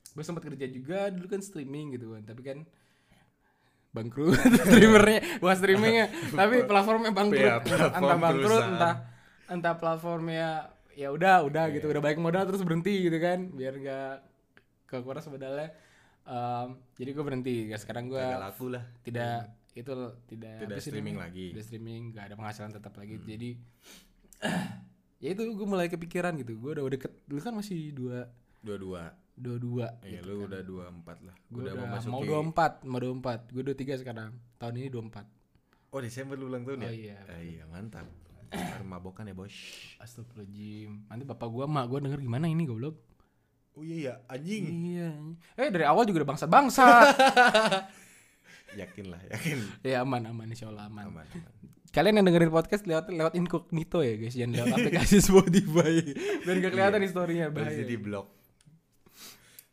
gue 0.09 0.23
sempat 0.25 0.41
kerja 0.41 0.65
juga 0.65 1.13
dulu 1.13 1.29
kan 1.29 1.37
streaming 1.39 1.93
gitu 1.93 2.17
kan 2.17 2.25
tapi 2.25 2.41
kan 2.41 2.57
bangkrut 3.89 4.37
streamernya 4.67 5.19
bukan 5.37 5.55
streamingnya 5.55 6.05
tapi 6.39 6.63
platformnya 6.63 7.11
bangkrut 7.11 7.41
Iya, 7.41 7.57
platform 7.59 7.97
entah 7.99 8.17
bangkrut 8.17 8.43
perusahaan. 8.45 8.71
entah 8.71 8.93
entah 9.47 9.75
platformnya 9.75 10.47
ya 10.91 11.07
udah 11.09 11.35
udah 11.43 11.63
Iya. 11.65 11.75
gitu 11.75 11.85
udah 11.87 11.99
baik 11.99 12.17
modal 12.17 12.43
terus 12.43 12.61
berhenti 12.61 12.93
gitu 13.01 13.17
kan 13.17 13.49
biar 13.49 13.73
nggak 13.75 14.13
kekuras 14.85 15.25
modalnya 15.25 15.69
Em, 16.21 16.77
jadi 16.93 17.09
gue 17.11 17.23
berhenti 17.23 17.55
ya 17.65 17.77
sekarang 17.77 18.05
gue 18.05 18.21
kagak 18.21 18.37
laku 18.43 18.69
lah. 18.69 18.85
tidak 19.01 19.49
itu 19.71 19.89
tidak 20.27 20.61
Tidak 20.61 20.77
streaming 20.77 21.15
namanya? 21.15 21.25
lagi. 21.25 21.41
Hmm. 21.41 21.51
tidak 21.51 21.65
streaming 21.65 22.01
nggak 22.07 22.23
ada 22.23 22.35
penghasilan 22.35 22.69
tetap 22.71 22.93
lagi 22.93 23.15
jadi 23.19 23.49
ya 25.19 25.29
itu 25.31 25.41
gue 25.43 25.67
mulai 25.67 25.87
kepikiran 25.87 26.37
gitu 26.37 26.53
gue 26.55 26.71
udah 26.71 26.85
deket 26.87 27.11
dulu 27.25 27.39
kan 27.41 27.53
masih 27.53 27.91
dua 27.91 28.29
Dua-dua. 28.59 29.03
dua 29.39 29.55
dua 29.55 29.87
Iya, 30.03 30.19
lu 30.21 30.43
udah 30.43 30.61
dua 30.61 30.91
empat 30.91 31.23
lah. 31.23 31.31
Gue 31.47 31.63
udah, 31.63 31.73
udah, 31.73 31.85
memasuki. 31.87 32.11
mau 32.11 32.21
24, 32.21 32.83
mau 32.83 32.99
24. 32.99 33.55
Gue 33.55 33.63
23 33.63 34.01
sekarang. 34.03 34.29
Tahun 34.55 34.73
ini 34.75 34.91
24. 34.91 35.23
Oh 35.89 35.99
Desember 35.99 36.35
lu 36.35 36.51
ulang 36.51 36.67
tahun 36.67 36.83
ya? 36.83 36.89
Oh 36.89 36.93
iya. 36.93 37.17
Ah, 37.25 37.39
iya 37.39 37.63
mantap. 37.65 38.05
Mabokan 38.85 39.25
ya 39.25 39.33
bos. 39.33 39.55
Astagfirullahaladzim. 39.97 41.07
Nanti 41.07 41.23
bapak 41.23 41.47
gua 41.47 41.65
mak 41.65 41.85
gua 41.87 41.99
denger 41.99 42.19
gimana 42.19 42.45
ini 42.45 42.65
goblok. 42.65 42.99
Oh 43.73 43.81
iya 43.81 43.95
ya 43.95 44.13
anjing. 44.27 44.65
Iya. 44.69 45.09
Eh 45.55 45.69
dari 45.71 45.85
awal 45.87 46.03
juga 46.03 46.21
udah 46.21 46.29
bangsa-bangsa. 46.35 46.85
Yakin 48.69 49.05
lah, 49.09 49.17
yakin. 49.33 49.57
ya 49.81 50.05
aman 50.05 50.29
aman 50.29 50.45
insya 50.45 50.69
Allah 50.69 50.85
aman. 50.85 51.09
Aman, 51.09 51.25
aman. 51.25 51.53
Kalian 51.89 52.21
yang 52.21 52.25
dengerin 52.29 52.53
podcast 52.53 52.85
lewat 52.85 53.09
lewat 53.09 53.33
incognito 53.33 54.05
ya 54.05 54.13
guys, 54.13 54.37
jangan 54.37 54.61
lewat 54.61 54.69
aplikasi 54.77 55.17
Spotify. 55.25 55.93
Biar 56.45 56.55
gak 56.61 56.71
kelihatan 56.77 57.01
historinya 57.01 57.49
Bahaya. 57.49 57.65
bahaya. 57.65 57.81
di 57.81 57.97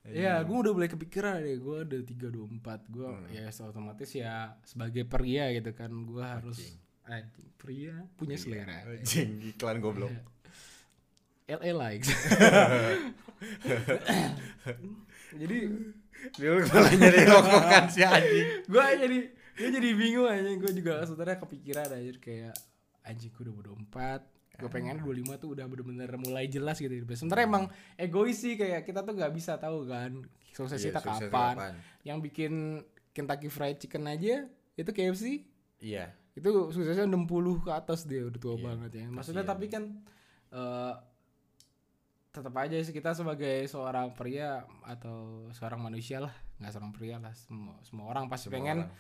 blok. 0.07 0.15
Ya, 0.15 0.39
gue 0.41 0.57
udah 0.57 0.73
mulai 0.73 0.87
kepikiran 0.87 1.43
deh. 1.43 1.59
Gue 1.59 1.77
ada 1.83 1.99
324. 1.99 2.87
Gue 2.89 3.07
Hmm. 3.07 3.27
ya 3.29 3.47
otomatis 3.65 4.11
ya 4.11 4.55
sebagai 4.63 5.03
pria 5.05 5.51
gitu 5.51 5.71
kan, 5.71 5.91
gue 5.91 6.23
harus 6.23 6.79
anjing 7.05 7.49
pria 7.55 7.95
punya 8.15 8.35
selera. 8.35 8.87
Anjing 8.87 9.43
iklan 9.51 9.79
goblok. 9.79 10.11
LA 11.47 11.71
likes. 11.71 12.11
Jadi 15.37 15.59
Dia 16.41 16.49
malah 16.57 16.93
nyari 16.97 17.23
rokokan 17.29 17.85
si 17.93 18.01
anjing. 18.01 18.49
gue 18.73 18.85
jadi 18.97 19.19
gue 19.31 19.69
jadi 19.69 19.89
bingung 19.93 20.27
aja. 20.27 20.49
Gue 20.57 20.73
juga 20.73 21.05
sebenarnya 21.05 21.39
kepikiran 21.39 21.89
aja 21.93 22.13
kayak 22.19 22.57
anjing 23.05 23.31
gue 23.31 23.43
udah 23.47 23.55
bodo 23.55 23.73
empat. 23.77 24.21
Gue 24.57 24.69
pengen 24.69 24.97
25 24.99 25.07
tuh 25.37 25.49
udah 25.53 25.65
bener-bener 25.65 26.09
mulai 26.17 26.47
jelas 26.47 26.77
gitu. 26.77 26.93
Sebenarnya 27.07 27.45
emang 27.45 27.65
egois 27.95 28.37
sih 28.37 28.55
kayak 28.55 28.83
kita 28.83 29.01
tuh 29.01 29.13
nggak 29.13 29.31
bisa 29.31 29.57
tahu 29.57 29.85
kan 29.85 30.25
sukses 30.51 30.79
Iya, 30.79 30.89
kita 30.91 31.01
sukses 31.03 31.29
kapan. 31.29 31.55
kapan. 31.55 31.73
Yang 32.03 32.19
bikin 32.25 32.53
Kentucky 33.11 33.49
Fried 33.49 33.77
Chicken 33.77 34.05
aja 34.07 34.45
itu 34.73 34.91
KFC 34.91 35.45
Iya. 35.79 36.13
itu 36.33 36.49
suksesnya 36.69 37.05
60 37.05 37.29
ke 37.59 37.71
atas 37.71 38.05
dia 38.05 38.25
udah 38.25 38.37
tua 38.37 38.55
Iya, 38.55 38.65
banget 38.67 38.91
ya 38.95 39.05
maksudnya 39.07 39.41
kasihan. 39.41 39.53
tapi 39.53 39.67
kan 39.67 39.83
eh 40.51 40.95
tetap 42.31 42.53
aja 42.55 42.77
sih 42.77 42.93
kita 42.93 43.13
sebagai 43.13 43.65
seorang 43.65 44.13
pria 44.13 44.61
atau 44.83 45.49
seorang 45.51 45.81
manusia 45.81 46.21
lah 46.21 46.33
nggak 46.57 46.69
seorang 46.71 46.93
pria 46.93 47.17
lah 47.17 47.33
semua 47.33 47.81
semua 47.81 48.05
orang 48.07 48.29
pasti 48.29 48.49
Semua 48.49 48.55
pengen 48.55 48.79
orang. 48.83 48.93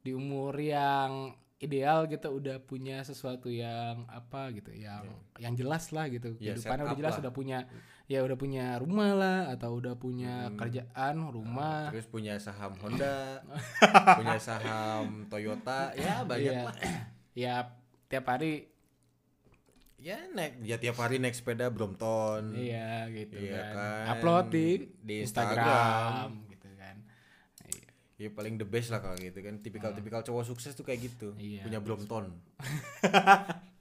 di 0.00 0.12
umur 0.12 0.52
yang 0.54 1.32
ideal 1.64 2.04
kita 2.04 2.28
udah 2.28 2.60
punya 2.60 3.00
sesuatu 3.00 3.48
yang 3.48 4.04
apa 4.06 4.52
gitu 4.52 4.70
yang 4.70 5.08
yang 5.36 5.52
jelas 5.52 5.88
lah 5.88 6.06
gitu 6.06 6.36
Ya, 6.36 6.52
kehidupannya 6.52 6.60
set 6.78 6.86
udah 6.86 6.98
jelas 6.98 7.14
lah. 7.14 7.22
udah 7.22 7.32
punya 7.32 7.58
ya 8.04 8.20
udah 8.20 8.36
punya 8.36 8.76
rumah 8.76 9.10
lah 9.12 9.38
atau 9.50 9.74
udah 9.74 9.94
punya 9.94 10.46
Hmm. 10.46 10.56
kerjaan 10.56 11.16
rumah 11.26 11.88
Terus 11.88 12.04
punya 12.06 12.36
saham 12.36 12.76
Honda, 12.76 13.40
punya 14.20 14.36
saham 14.36 15.24
Toyota, 15.26 15.90
ya 15.94 16.20
banyak 16.22 16.52
Iya. 16.52 16.62
lah. 16.62 16.76
ya 17.32 17.54
tiap 18.06 18.28
hari 18.28 18.68
Ya 19.96 20.20
naik, 20.28 20.60
ya 20.60 20.76
tiap 20.76 21.00
hari 21.00 21.16
naik 21.16 21.32
sepeda 21.32 21.72
Brompton. 21.72 22.52
Iya 22.52 23.08
gitu 23.08 23.40
Iya 23.40 23.56
kan. 23.64 23.72
kan. 23.72 24.04
Upload 24.12 24.46
di, 24.52 24.68
Di 25.00 25.24
Instagram. 25.24 25.64
Instagram. 25.64 26.28
Ya 28.24 28.32
paling 28.32 28.56
the 28.56 28.64
best 28.64 28.88
lah 28.88 29.04
kalau 29.04 29.20
gitu 29.20 29.36
kan. 29.44 29.60
Tipikal-tipikal 29.60 30.24
cowok 30.24 30.48
sukses 30.48 30.72
tuh 30.72 30.88
kayak 30.88 31.12
gitu. 31.12 31.36
Iya. 31.36 31.60
Punya 31.68 31.84
Brompton. 31.84 32.32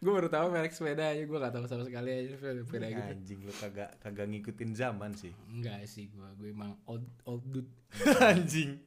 Gue 0.00 0.16
baru 0.16 0.32
tahu 0.32 0.48
merek 0.48 0.72
sepeda 0.72 1.12
aja 1.12 1.20
gue 1.28 1.36
gak 1.36 1.52
tahu 1.52 1.68
sama 1.68 1.84
sekali 1.84 2.08
aja 2.08 2.32
sepeda, 2.32 2.64
sepeda 2.64 2.88
gitu. 2.88 3.12
Anjing 3.12 3.40
lu 3.44 3.52
kagak 3.52 3.90
kagak 4.00 4.26
ngikutin 4.32 4.72
zaman 4.72 5.12
sih. 5.12 5.28
Enggak 5.52 5.84
sih 5.84 6.08
gue, 6.08 6.24
gue 6.40 6.48
emang 6.56 6.72
old 6.88 7.04
old 7.28 7.44
dude. 7.52 7.68
Anjing. 8.32 8.80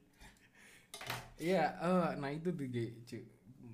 Iya, 1.38 1.77
eh, 1.77 2.10
nah 2.17 2.33
itu 2.33 2.50
tuh 2.50 2.65
Ge, 2.65 2.98
cu. 3.05 3.22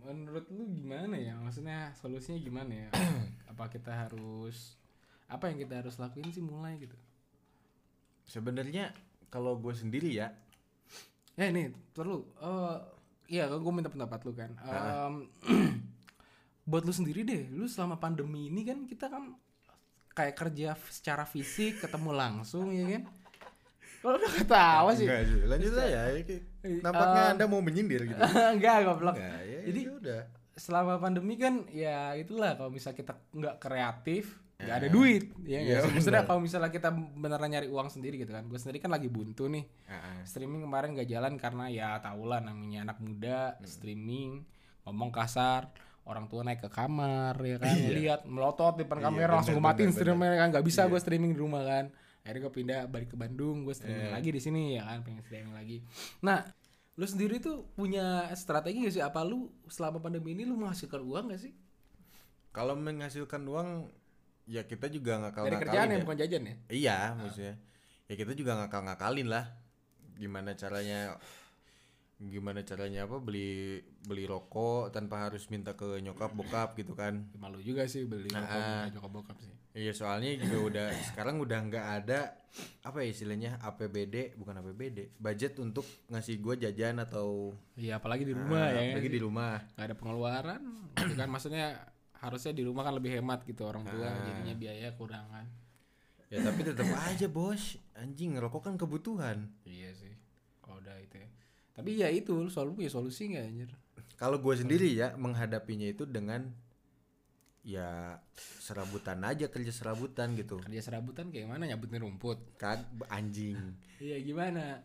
Menurut 0.03 0.51
lu 0.51 0.67
gimana 0.67 1.15
ya? 1.15 1.39
Maksudnya 1.39 1.95
solusinya 1.95 2.43
gimana 2.43 2.74
ya? 2.75 2.89
apa 3.55 3.71
kita 3.71 3.95
harus 3.95 4.75
apa 5.31 5.48
yang 5.48 5.63
kita 5.63 5.79
harus 5.79 5.95
lakuin 5.95 6.27
sih 6.36 6.43
mulai 6.43 6.75
gitu? 6.75 7.00
Sebenarnya 8.27 8.91
kalau 9.29 9.55
gue 9.55 9.71
sendiri 9.71 10.12
ya, 10.12 10.33
Ya 11.33 11.48
ini 11.48 11.71
perlu. 11.95 12.27
Eh 12.36 12.77
iya, 13.31 13.48
gue 13.48 13.71
minta 13.71 13.88
pendapat 13.88 14.19
lu 14.27 14.36
kan. 14.36 14.51
Em, 14.59 15.13
buat 16.69 16.83
lu 16.83 16.91
sendiri 16.91 17.24
deh, 17.24 17.48
lu 17.48 17.63
selama 17.63 17.95
pandemi 17.95 18.51
ini 18.51 18.67
kan 18.67 18.83
kita 18.83 19.07
kan 19.07 19.39
kayak 20.12 20.36
kerja 20.36 20.75
secara 20.91 21.24
fisik, 21.24 21.79
ketemu 21.79 22.12
langsung 22.12 22.75
ya 22.75 23.00
kan? 23.00 23.03
Kalau 24.03 24.15
udah 24.19 24.31
ketawa 24.31 24.91
sih. 24.91 25.07
Enggak 25.07 25.24
sih. 25.27 25.39
Lanjut 25.48 25.71
aja. 25.79 26.01
Eh, 26.12 26.79
Nampaknya 26.83 27.24
em, 27.24 27.31
Anda 27.39 27.45
mau 27.48 27.63
menyindir 27.63 28.01
gitu. 28.03 28.19
Enggak, 28.59 28.75
goblok. 28.83 29.15
Enggak, 29.15 29.39
ya, 29.48 29.59
Jadi 29.71 29.81
ya 29.88 29.91
udah. 29.95 30.21
selama 30.59 30.93
pandemi 31.00 31.39
kan 31.39 31.63
ya 31.71 32.19
itulah 32.19 32.51
kalau 32.59 32.67
misalnya 32.67 33.00
kita 33.00 33.13
nggak 33.31 33.55
kreatif 33.63 34.43
nggak 34.60 34.75
ada 34.78 34.89
duit 34.92 35.24
ya 35.42 35.80
sih? 35.80 35.88
maksudnya 35.89 36.28
kalau 36.28 36.44
misalnya 36.44 36.68
kita 36.68 36.92
beneran 36.92 37.48
nyari 37.48 37.68
uang 37.68 37.88
sendiri 37.88 38.20
gitu 38.20 38.30
kan 38.30 38.44
gue 38.44 38.60
sendiri 38.60 38.78
kan 38.78 38.92
lagi 38.92 39.08
buntu 39.08 39.48
nih 39.48 39.63
Heeh. 39.88 40.20
streaming 40.24 40.62
kemarin 40.62 40.94
gak 40.94 41.08
jalan 41.08 41.34
karena 41.36 41.72
ya 41.72 41.96
tau 41.98 42.28
lah 42.28 42.38
namanya 42.39 42.84
anak 42.84 43.00
muda 43.00 43.56
Hmm. 43.56 43.63
streaming 43.63 44.44
ngomong 44.84 45.10
kasar 45.10 45.72
orang 46.04 46.28
tua 46.28 46.44
naik 46.44 46.60
ke 46.60 46.70
kamar 46.70 47.39
ya 47.39 47.56
kan 47.58 47.72
Iya. 47.72 47.89
lihat 47.94 48.22
melotot 48.25 48.75
di 48.75 48.84
depan 48.84 49.00
Iya, 49.00 49.06
kamera 49.06 49.32
langsung 49.34 49.56
gue 49.56 49.63
matiin 49.63 49.92
streamingnya 49.92 50.38
kan 50.38 50.48
nggak 50.51 50.66
bisa 50.66 50.82
Iya. 50.84 50.92
gue 50.92 51.00
streaming 51.00 51.32
di 51.32 51.39
rumah 51.39 51.63
kan 51.63 51.86
akhirnya 52.20 52.42
gue 52.42 52.54
pindah 52.54 52.80
balik 52.86 53.10
ke 53.10 53.18
Bandung 53.18 53.63
gue 53.63 53.72
streaming 53.72 54.12
Iya. 54.12 54.13
lagi 54.13 54.30
di 54.30 54.42
sini 54.44 54.62
ya 54.75 54.84
kan 54.86 55.00
pengen 55.01 55.24
streaming 55.24 55.56
lagi 55.56 55.78
nah 56.20 56.44
lu 56.94 57.08
sendiri 57.08 57.39
tuh 57.39 57.63
punya 57.72 58.28
strategi 58.36 58.84
gak 58.84 58.92
sih 58.92 59.00
apa 59.00 59.24
lu 59.24 59.48
selama 59.66 60.04
pandemi 60.04 60.36
ini 60.36 60.44
lu 60.44 60.60
menghasilkan 60.60 61.00
uang 61.00 61.32
gak 61.32 61.39
sih 61.39 61.56
Kalau 62.50 62.75
menghasilkan 62.75 63.39
uang 63.46 63.88
ya 64.50 64.65
kita 64.65 64.89
juga 64.89 65.22
ngakal 65.22 65.46
dari 65.46 65.53
ngakalin 65.53 65.63
kerjaan 65.70 65.88
ya. 65.88 65.94
yang 65.94 66.03
bukan 66.03 66.18
jajan 66.18 66.44
ya 66.44 66.56
Iya, 66.74 66.98
maksudnya. 67.22 67.56
Ya 68.10 68.13
kita 68.18 68.34
juga 68.34 68.51
ngakal 68.58 68.82
ngakalin 68.89 69.27
lah. 69.29 69.46
Gimana 70.18 70.58
caranya 70.58 71.15
gimana 72.20 72.60
caranya 72.68 73.08
apa 73.08 73.15
beli 73.24 73.79
beli 74.03 74.27
rokok 74.27 74.91
tanpa 74.91 75.32
harus 75.32 75.48
minta 75.48 75.72
ke 75.72 76.03
nyokap 76.03 76.36
bokap 76.36 76.75
gitu 76.75 76.91
kan. 76.91 77.32
malu 77.39 77.63
juga 77.63 77.88
sih 77.88 78.03
beli 78.03 78.27
Nah, 78.34 78.44
rokok 78.44 78.60
ah. 78.60 78.65
bukan 78.68 78.91
nyokap 78.98 79.12
bokap 79.13 79.38
sih 79.39 79.56
Iya 79.70 79.94
soalnya 79.94 80.34
juga 80.36 80.58
udah 80.65 80.88
sekarang 81.13 81.39
udah 81.39 81.60
nggak 81.70 81.88
ada 82.01 82.34
apa 82.82 83.06
ya 83.06 83.13
istilahnya 83.13 83.62
APBD 83.62 84.34
bukan 84.36 84.58
APBD 84.60 85.13
budget 85.22 85.56
untuk 85.62 85.86
ngasih 86.10 86.41
gua 86.41 86.58
jajan 86.58 86.98
atau 87.00 87.53
iya 87.77 88.01
apalagi 88.01 88.25
di 88.25 88.34
rumah 88.34 88.65
ah, 88.65 88.74
ya 88.74 88.82
apalagi 88.91 89.12
di 89.13 89.22
rumah 89.22 89.62
nggak 89.77 89.86
ada 89.86 89.96
pengeluaran 89.96 90.62
gitu 90.98 91.13
kan 91.13 91.29
maksudnya 91.29 91.65
harusnya 92.20 92.52
di 92.52 92.64
rumah 92.64 92.84
kan 92.84 92.94
lebih 92.94 93.16
hemat 93.16 93.44
gitu 93.44 93.64
orang 93.64 93.84
tua 93.84 94.06
Ah. 94.06 94.20
jadinya 94.22 94.56
biaya 94.56 94.92
kurangan 94.94 95.48
ya 96.30 96.46
tapi 96.46 96.62
tetap 96.62 96.86
aja 97.10 97.26
bos. 97.26 97.80
Anjing 97.98 98.38
ngerokok 98.38 98.62
kan 98.62 98.76
kebutuhan. 98.76 99.50
Iya 99.66 99.90
sih 99.96 100.14
kalau 100.62 100.78
udah 100.78 100.94
itu 101.02 101.18
ya. 101.18 101.30
Tapi 101.74 101.90
ya 101.96 102.08
itu 102.12 102.36
lu 102.36 102.52
selalu 102.52 102.84
punya 102.84 102.92
solusi 102.92 103.34
nggak 103.34 103.46
anjir? 103.50 103.70
Kalau 104.14 104.38
gue 104.38 104.54
sendiri 104.54 104.92
ya 104.94 105.16
menghadapinya 105.16 105.88
itu 105.88 106.04
dengan 106.06 106.52
ya 107.60 108.20
serabutan 108.62 109.20
aja 109.24 109.48
kerja 109.48 109.72
serabutan 109.72 110.36
gitu. 110.36 110.60
Kerja 110.60 110.82
serabutan 110.84 111.32
kayak 111.32 111.50
mana 111.50 111.66
nyabutin 111.66 112.04
rumput. 112.04 112.60
Kan 112.60 112.84
anjing. 113.08 113.58
Iya 114.00 114.16
gimana? 114.24 114.80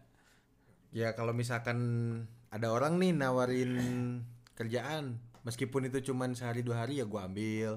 Ya 0.91 1.14
kalau 1.14 1.31
misalkan 1.31 1.79
ada 2.50 2.75
orang 2.75 2.99
nih 2.99 3.14
nawarin 3.14 3.75
kerjaan 4.55 5.23
meskipun 5.44 5.86
itu 5.86 6.00
cuman 6.02 6.32
sehari 6.32 6.60
dua 6.60 6.82
hari 6.82 6.98
ya 6.98 7.06
gue 7.06 7.20
ambil 7.20 7.72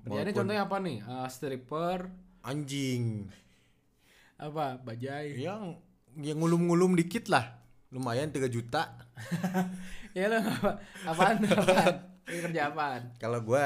Kerjaannya 0.00 0.32
contohnya 0.32 0.64
apa 0.64 0.76
nih? 0.80 0.98
Eh, 0.98 1.28
stripper, 1.28 2.08
anjing 2.40 3.28
apa? 4.34 4.80
Bajai. 4.80 5.36
yang 5.36 5.76
yang 6.16 6.36
ngulum-ngulum 6.36 6.96
dikit 6.96 7.28
lah 7.28 7.60
lumayan 7.88 8.30
3 8.30 8.48
juta 8.48 8.96
ya 10.16 10.26
lo 10.26 10.40
apa? 10.40 10.80
Apaan? 11.04 11.36
apaan? 11.44 11.94
Kerja 12.24 12.62
apaan? 12.66 13.02
kalau 13.16 13.38
gue 13.40 13.64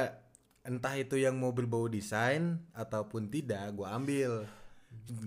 entah 0.60 0.94
itu 0.94 1.14
yang 1.14 1.36
mau 1.36 1.52
berbau 1.52 1.86
desain 1.86 2.56
ataupun 2.72 3.28
tidak 3.28 3.68
gue 3.70 3.84
ambil 3.84 4.48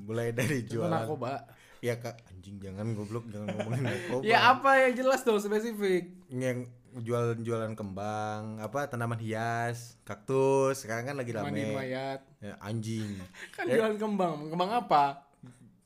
mulai 0.02 0.32
dari 0.32 0.66
jualan 0.66 0.90
narkoba. 1.06 1.46
ya 1.80 1.96
kak 1.96 2.20
anjing 2.28 2.58
jangan 2.58 2.92
goblok 2.92 3.30
jangan 3.30 3.54
ngomongin 3.54 3.84
narkoba 3.88 4.22
Ya 4.24 4.50
apa 4.50 4.72
yang 4.78 4.94
jelas 4.94 5.22
dong 5.22 5.38
spesifik? 5.38 6.12
yang 6.28 6.66
jualan 7.00 7.38
jualan 7.38 7.74
kembang 7.74 8.58
apa 8.58 8.88
tanaman 8.88 9.18
hias 9.18 9.98
kaktus 10.02 10.82
sekarang 10.82 11.06
kan 11.06 11.16
lagi 11.16 11.32
rame 11.32 11.72
mayat. 11.72 12.22
Ya, 12.38 12.54
anjing 12.60 13.18
Kan 13.56 13.66
jualan 13.66 13.96
kembang. 13.96 14.48
Kembang 14.48 14.72
apa? 14.76 15.26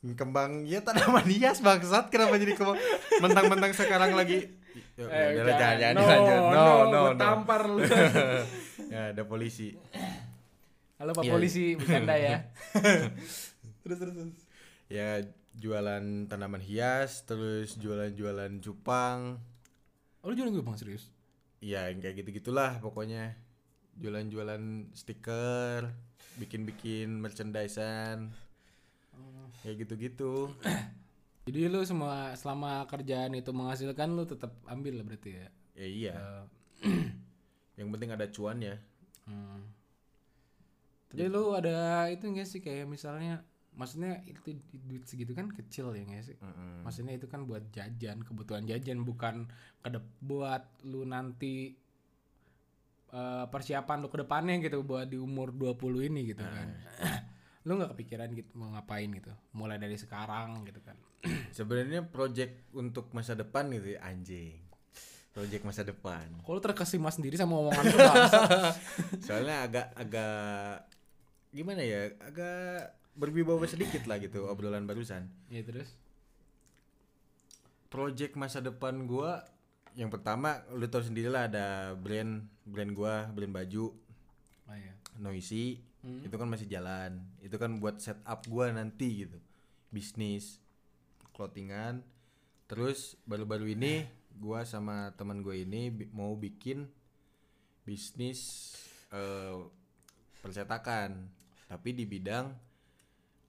kembang 0.01 0.65
ya 0.65 0.82
tanaman 0.82 1.22
hias 1.24 1.62
bangsat 1.62 2.10
kenapa 2.10 2.34
jadi 2.36 2.58
kembang 2.58 2.74
mentang-mentang 3.22 3.70
sekarang 3.72 4.12
lagi 4.12 4.50
Ya, 4.96 5.03
Eh, 5.03 5.27
udah 5.36 5.46
lah, 5.46 5.58
jangan, 5.77 5.94
jangan, 5.96 6.20
no, 6.22 6.24
no, 6.24 6.41
no 6.48 6.75
no 6.86 7.01
no 7.06 7.20
tampar 7.20 7.62
lu. 7.65 7.84
ya 8.94 9.12
ada 9.12 9.24
polisi 9.24 9.75
Halo 10.96 11.12
Pak 11.12 11.24
Iya. 11.24 11.32
Polisi, 11.32 11.65
bercanda 11.75 12.15
ya. 12.15 12.38
terus 13.84 13.98
terus 13.98 14.13
terus. 14.15 14.38
ya 14.88 15.22
jualan 15.53 16.03
tanaman 16.25 16.62
hias 16.62 17.25
terus 17.25 17.75
jualan-jualan 17.75 18.58
cupang 18.60 19.38
Oh, 20.22 20.30
lu 20.30 20.38
jualan 20.38 20.54
gue 20.54 20.62
bang 20.66 20.78
serius? 20.78 21.10
ya 21.62 21.94
yang 21.94 22.01
kayak 22.01 22.25
gitu 22.25 22.42
gitulah 22.42 22.82
pokoknya 22.82 23.38
jualan-jualan 24.01 24.90
stiker 24.98 25.94
bikin-bikin 26.42 27.22
merchandisean 27.22 28.34
kayak 29.62 29.86
gitu-gitu 29.86 30.50
Jadi 31.46 31.74
lu 31.74 31.82
semua 31.86 32.34
selama 32.38 32.86
kerjaan 32.86 33.34
itu 33.34 33.50
menghasilkan 33.50 34.13
lu 34.13 34.30
tetap 34.30 34.54
ambil 34.70 35.01
lah 35.01 35.06
berarti 35.06 35.30
ya. 35.42 35.48
ya 35.78 35.88
iya 35.90 36.13
Eh, 36.82 37.13
yang 37.82 37.94
penting 37.94 38.10
ada 38.10 38.25
cuan 38.30 38.58
ya 38.58 38.82
hmm. 39.30 39.62
Tapi 41.13 41.30
lu 41.30 41.54
ada 41.54 42.10
itu 42.10 42.25
enggak 42.25 42.50
sih 42.50 42.62
kayak 42.62 42.90
misalnya 42.90 43.46
maksudnya 43.72 44.20
itu 44.28 44.40
du- 44.51 44.84
duit 44.88 45.04
segitu 45.08 45.32
kan 45.32 45.48
kecil 45.51 45.96
ya 45.96 46.04
enggak 46.04 46.34
sih? 46.34 46.38
Mm-mm. 46.38 46.84
Maksudnya 46.84 47.13
itu 47.16 47.25
kan 47.32 47.48
buat 47.48 47.63
jajan, 47.72 48.22
kebutuhan 48.22 48.68
jajan 48.68 49.01
bukan 49.08 49.48
kedep 49.82 50.04
buat 50.20 50.63
lu 50.86 51.08
nanti 51.08 51.74
eh, 53.12 53.46
persiapan 53.48 53.98
lu 54.04 54.08
ke 54.12 54.18
depannya 54.24 54.60
gitu 54.63 54.84
buat 54.84 55.08
di 55.08 55.18
umur 55.20 55.51
20 55.51 56.08
ini 56.08 56.32
gitu 56.32 56.44
kan. 56.44 56.68
lu 57.62 57.78
nggak 57.78 57.94
kepikiran 57.94 58.34
gitu 58.34 58.50
mau 58.58 58.74
ngapain 58.74 59.06
gitu 59.13 59.30
mulai 59.54 59.78
dari 59.78 59.94
sekarang 59.94 60.66
gitu 60.66 60.82
kan 60.82 60.98
sebenarnya 61.58 62.01
project 62.10 62.74
untuk 62.74 63.13
masa 63.13 63.38
depan 63.38 63.70
gitu 63.70 63.94
ya, 63.98 64.00
anjing 64.01 64.58
project 65.32 65.63
masa 65.63 65.86
depan 65.86 66.25
kalau 66.42 66.58
terkesima 66.58 67.13
sendiri 67.13 67.38
sama 67.38 67.62
omongan 67.62 67.86
lu 67.86 67.98
soalnya 69.30 69.70
agak 69.70 69.88
agak 69.94 70.90
gimana 71.54 71.86
ya 71.86 72.10
agak 72.25 72.98
berwibawa 73.22 73.70
sedikit 73.70 74.10
lah 74.10 74.18
gitu 74.18 74.50
obrolan 74.50 74.90
barusan. 74.90 75.30
Ya 75.54 75.62
terus? 75.62 75.94
Project 77.92 78.34
masa 78.34 78.63
depan 78.63 79.06
gua 79.06 79.46
yang 79.94 80.08
pertama 80.08 80.63
lu 80.72 80.88
tau 80.88 81.04
sendiri 81.04 81.28
lah 81.28 81.51
ada 81.51 81.92
brand 81.94 82.42
brand 82.66 82.92
gua 82.96 83.28
brand 83.30 83.54
baju. 83.54 83.94
Oh 84.66 84.75
iya. 84.75 84.98
Noisy 85.22 85.86
Hmm. 86.01 86.25
itu 86.25 86.34
kan 86.34 86.50
masih 86.50 86.66
jalan. 86.66 87.22
Itu 87.46 87.62
kan 87.62 87.77
buat 87.77 88.01
setup 88.01 88.50
gua 88.50 88.74
nanti 88.74 89.22
gitu. 89.22 89.38
Bisnis 89.94 90.57
clothingan. 91.38 92.01
Terus 92.66 93.14
baru-baru 93.29 93.70
ini 93.77 94.10
gua 94.34 94.66
sama 94.66 95.14
teman 95.14 95.46
gue 95.46 95.62
ini 95.62 95.94
bi- 95.94 96.10
mau 96.10 96.34
bikin 96.34 96.90
bisnis 97.86 98.74
eh, 99.14 99.60
percetakan. 100.42 101.29
Tapi 101.70 101.94
di 101.94 102.10
bidang 102.10 102.50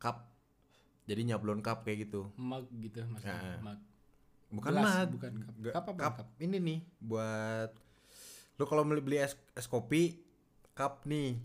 cup. 0.03 0.35
Jadi 1.07 1.31
nyablon 1.31 1.63
cup 1.63 1.87
kayak 1.87 2.11
gitu. 2.11 2.27
Mug 2.35 2.67
gitu 2.75 3.07
maksudnya 3.07 3.39
Nah. 3.39 3.59
mug. 3.63 3.79
Bukan 4.53 4.71
Gelas, 4.75 4.85
mug. 5.07 5.09
bukan 5.15 5.33
cup. 5.39 5.55
Cup 5.71 5.85
apa 5.87 5.93
cup. 5.97 6.15
cup? 6.19 6.29
ini 6.43 6.59
nih 6.59 6.79
buat 6.99 7.71
lu 8.59 8.65
kalau 8.67 8.83
beli 8.83 9.01
beli 9.01 9.19
es, 9.19 9.39
es 9.55 9.65
kopi 9.65 10.19
cup 10.75 11.07
nih. 11.07 11.39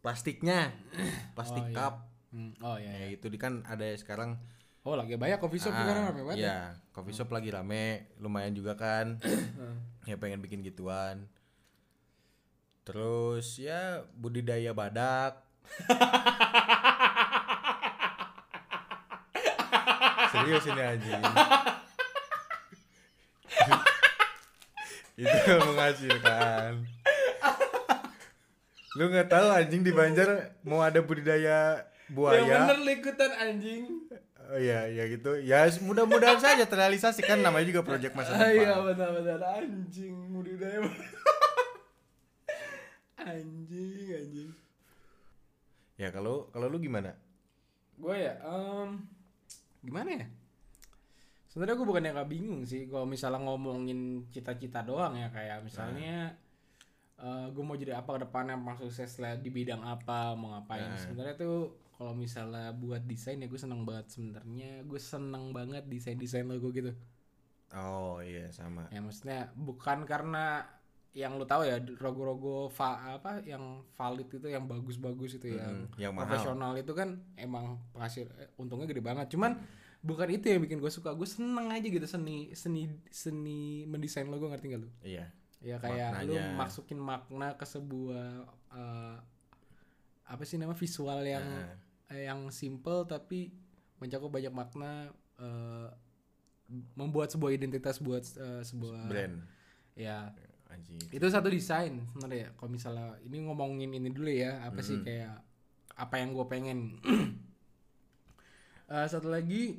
Plastiknya. 0.00 0.72
Plastik 1.36 1.60
Oh, 1.60 1.68
iya. 1.68 1.76
cup. 1.76 1.94
Hmm, 2.30 2.52
oh 2.62 2.78
iya, 2.78 2.94
ya 2.94 3.10
iya. 3.10 3.18
itu 3.18 3.26
di 3.26 3.36
kan 3.36 3.60
ada 3.66 3.84
sekarang 3.92 4.38
oh 4.80 4.94
lagi 4.94 5.18
banyak 5.18 5.36
coffee 5.36 5.58
shop 5.58 5.74
ah, 5.74 5.82
sekarang 5.82 6.02
rame 6.08 6.22
banget 6.24 6.38
ya 6.40 6.46
ya? 6.46 6.58
Coffee 6.94 7.12
shop 7.12 7.28
lagi 7.28 7.50
rame 7.50 7.84
lumayan 8.16 8.56
juga 8.56 8.74
kan. 8.74 9.20
Ya 10.08 10.16
pengen 10.16 10.40
bikin 10.40 10.64
gituan. 10.64 11.28
Terus 12.82 13.60
ya 13.60 14.02
budidaya 14.16 14.72
badak 14.72 15.44
serius 20.30 20.64
ini 20.66 20.82
anjing. 20.82 21.22
Itu 25.16 25.52
menghasilkan. 25.60 26.72
Lu 28.96 29.04
nggak 29.06 29.28
tahu 29.28 29.46
anjing 29.52 29.82
di 29.84 29.92
Banjar 29.92 30.56
mau 30.64 30.80
ada 30.80 30.98
budidaya 30.98 31.84
buaya? 32.08 32.40
Yang 32.42 32.60
bener 32.66 32.78
likutan 32.82 33.30
anjing. 33.32 33.84
Oh 34.50 34.58
iya, 34.58 34.90
ya 34.90 35.06
gitu. 35.06 35.38
Ya 35.38 35.62
mudah-mudahan 35.78 36.42
saja 36.42 36.66
terrealisasi 36.66 37.22
kan 37.22 37.38
namanya 37.38 37.70
juga 37.70 37.86
project 37.86 38.18
masa 38.18 38.34
Ah, 38.34 38.50
iya 38.50 38.74
depan. 38.74 38.98
benar-benar. 38.98 39.40
Anjing 39.62 40.14
budidaya 40.34 40.82
anjing 43.20 44.08
anjing. 44.10 44.50
Ya 45.94 46.08
kalau 46.08 46.48
kalau 46.50 46.66
lu 46.66 46.80
gimana? 46.80 47.12
gue 48.00 48.16
ya 48.16 48.32
em, 48.40 48.96
gimana 49.80 50.10
ya 50.14 50.26
sebenarnya 51.46 51.76
gue 51.76 51.88
bukan 51.88 52.04
yang 52.04 52.14
gak 52.14 52.30
bingung 52.30 52.62
sih 52.62 52.86
kalau 52.86 53.04
misalnya 53.04 53.40
ngomongin 53.42 54.00
cita-cita 54.28 54.80
doang 54.80 55.14
ya 55.14 55.28
kayak 55.28 55.60
misalnya 55.60 56.36
gue 57.52 57.60
mau 57.60 57.76
jadi 57.76 58.00
apa 58.00 58.16
ke 58.16 58.20
depannya 58.24 58.56
mau 58.56 58.72
sukses 58.74 59.20
lah 59.20 59.36
di 59.36 59.48
bidang 59.48 59.84
apa 59.84 60.32
mau 60.32 60.56
ngapain 60.56 60.88
Nah. 60.88 60.96
sebenarnya 60.96 61.36
tuh 61.36 61.58
kalau 61.92 62.16
misalnya 62.16 62.72
buat 62.72 63.04
desain 63.04 63.36
ya 63.36 63.44
gue 63.44 63.60
seneng 63.60 63.84
banget 63.84 64.08
sebenarnya 64.10 64.80
gue 64.82 64.96
seneng 64.96 65.52
banget 65.52 65.84
desain 65.84 66.16
desain 66.16 66.48
logo 66.48 66.72
gitu 66.72 66.96
Oh 67.70 68.18
iya 68.18 68.48
sama. 68.50 68.88
ya 68.88 68.98
maksudnya 68.98 69.52
bukan 69.54 70.02
karena 70.02 70.64
yang 71.12 71.34
lu 71.34 71.42
tahu 71.42 71.62
ya 71.62 71.74
rogo-rogo 71.96 72.70
va- 72.70 73.18
apa 73.18 73.42
yang 73.42 73.82
valid 73.90 74.30
itu 74.30 74.46
yang 74.46 74.62
bagus-bagus 74.64 75.36
itu 75.36 75.52
yang 75.52 75.90
Mm, 75.90 75.98
yang 75.98 76.12
mahal. 76.12 76.30
profesional 76.30 76.72
itu 76.74 76.92
kan 76.92 77.08
emang 77.34 77.82
penghasil 77.90 78.30
eh, 78.32 78.46
untungnya 78.56 78.86
gede 78.86 79.02
banget 79.02 79.26
cuman 79.28 79.58
bukan 80.00 80.30
itu 80.30 80.46
yang 80.46 80.60
bikin 80.60 80.78
gue 80.78 80.88
suka 80.88 81.10
gue 81.10 81.26
seneng 81.26 81.66
aja 81.68 81.82
gitu 81.82 82.06
seni 82.06 82.54
seni 82.54 82.86
seni 83.06 83.60
mendesain 83.84 84.24
logo 84.24 84.46
ngerti 84.46 84.70
gak 84.70 84.80
lu 84.80 84.90
Iya. 85.02 85.26
ya 85.60 85.76
kayak 85.76 86.24
lu 86.24 86.38
Maknanya. 86.38 86.54
masukin 86.54 86.96
makna 86.96 87.52
ke 87.52 87.66
sebuah 87.66 88.26
eh, 88.70 89.16
apa 90.24 90.42
sih 90.44 90.56
nama 90.56 90.72
visual 90.72 91.20
yang 91.20 91.42
Nah. 91.42 91.74
eh, 92.08 92.22
yang 92.24 92.48
simple 92.50 93.02
tapi 93.04 93.50
mencakup 93.98 94.30
banyak 94.30 94.50
makna 94.50 95.10
eh, 95.36 95.90
membuat 96.94 97.28
sebuah 97.28 97.50
identitas 97.50 97.98
buat 97.98 98.22
eh, 98.30 98.62
sebuah 98.62 99.04
Brand. 99.04 99.42
ya 99.92 100.30
Anjing. 100.70 100.98
itu 101.10 101.26
satu 101.26 101.50
desain 101.50 102.06
sebenarnya. 102.08 102.46
Ya 102.46 102.50
kalau 102.54 102.70
misalnya 102.70 103.18
ini 103.20 103.42
ngomongin 103.42 103.90
ini 103.90 104.08
dulu 104.08 104.30
ya 104.30 104.62
apa 104.62 104.80
sih 104.80 105.02
kayak 105.02 105.42
apa 105.94 106.14
yang 106.16 106.32
gue 106.32 106.46
pengen. 106.46 106.78
Eh, 108.90 109.06
satu 109.06 109.30
lagi 109.30 109.78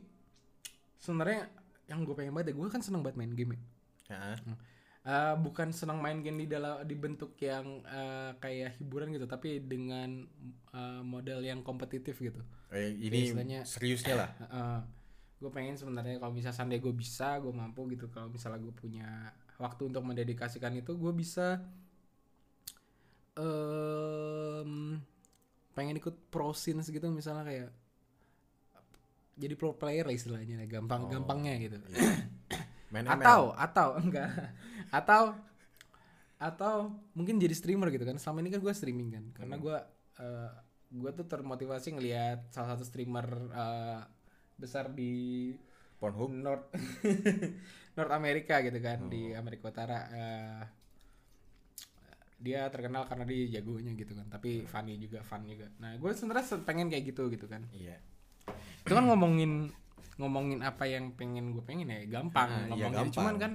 sebenarnya 0.95 1.51
yang 1.91 2.07
gue 2.07 2.15
pengen 2.15 2.31
banget 2.31 2.55
ya 2.55 2.63
gue 2.63 2.71
kan 2.71 2.79
seneng 2.79 3.03
banget 3.03 3.19
main 3.19 3.33
game 3.35 3.59
ya. 4.07 4.39
Eh, 5.01 5.35
bukan 5.35 5.75
senang 5.75 5.99
main 5.99 6.23
game 6.23 6.39
di 6.39 6.47
dalam 6.47 6.79
di 6.87 6.95
bentuk 6.95 7.35
yang 7.35 7.83
eh, 7.83 8.31
kayak 8.39 8.79
hiburan 8.79 9.11
gitu 9.11 9.27
tapi 9.27 9.59
dengan 9.59 10.23
eh, 10.71 11.01
model 11.03 11.43
yang 11.43 11.59
kompetitif 11.59 12.23
gitu. 12.23 12.39
Eh, 12.71 12.95
ini 12.95 13.35
Biasanya- 13.35 13.67
seriusnya 13.67 14.15
lah. 14.15 14.31
gue 15.41 15.49
pengen 15.49 15.73
sebenarnya 15.73 16.15
kalau 16.15 16.31
misalnya 16.31 16.77
gue 16.77 16.93
bisa 16.95 17.35
gue 17.43 17.51
mampu 17.51 17.91
gitu. 17.91 18.07
Kalau 18.07 18.31
misalnya 18.31 18.63
gue 18.63 18.71
punya 18.71 19.33
waktu 19.61 19.93
untuk 19.93 20.01
mendedikasikan 20.01 20.73
itu 20.73 20.97
gue 20.97 21.13
bisa 21.13 21.61
em 23.37 24.99
pengen 25.71 25.95
ikut 25.95 26.15
pro 26.27 26.51
scenes 26.51 26.91
gitu 26.91 27.07
misalnya 27.07 27.47
kayak 27.47 27.69
jadi 29.39 29.53
pro 29.55 29.71
player 29.71 30.03
lah 30.03 30.11
istilahnya 30.11 30.67
gampang 30.67 31.07
gampangnya 31.07 31.55
gitu 31.61 31.77
Iya. 31.87 32.27
ML. 32.91 33.07
atau 33.23 33.41
atau 33.55 33.87
enggak 34.03 34.27
atau 34.91 35.31
atau 36.35 36.75
mungkin 37.15 37.39
jadi 37.39 37.55
streamer 37.55 37.87
gitu 37.87 38.03
kan 38.03 38.19
selama 38.19 38.43
ini 38.43 38.49
kan 38.51 38.59
gue 38.59 38.73
streaming 38.75 39.09
kan 39.15 39.23
karena 39.31 39.55
gue 39.55 39.77
eh 40.19 40.51
gue 40.91 41.11
tuh 41.15 41.23
termotivasi 41.23 41.95
ngelihat 41.95 42.51
salah 42.51 42.75
satu 42.75 42.83
streamer 42.83 43.23
eh, 43.55 44.01
besar 44.59 44.91
di 44.91 45.55
Pornhub? 46.01 46.33
North 46.33 46.65
North 47.95 48.09
Amerika 48.11 48.57
gitu 48.59 48.81
kan 48.81 49.05
di 49.05 49.31
Amerika 49.31 49.69
Utara. 49.69 49.99
Eh, 50.09 50.61
dia 52.41 52.65
terkenal 52.73 53.05
karena 53.05 53.21
dia 53.21 53.61
jagonya 53.61 53.93
gitu 53.93 54.17
kan 54.17 54.25
tapi 54.25 54.65
funny 54.65 54.97
juga 54.97 55.21
fun 55.21 55.45
juga. 55.45 55.69
Nah 55.77 55.93
gue 55.93 56.09
sebenarnya 56.09 56.45
se- 56.47 56.63
pengen 56.65 56.89
kayak 56.89 57.13
gitu 57.13 57.29
gitu 57.29 57.45
kan. 57.45 57.61
Iya. 57.69 58.01
Itu 58.81 58.91
kan 58.91 59.05
ngomongin 59.05 59.69
ngomongin 60.17 60.59
apa 60.61 60.89
yang 60.89 61.13
pengen 61.13 61.53
gue 61.53 61.61
pengen 61.61 61.87
ya 61.87 62.01
gampang 62.09 62.49
Ah, 62.49 62.57
iya, 62.65 62.89
ngomongin. 62.89 62.93
gampang. 62.97 63.13
cuman 63.13 63.35
kan 63.37 63.51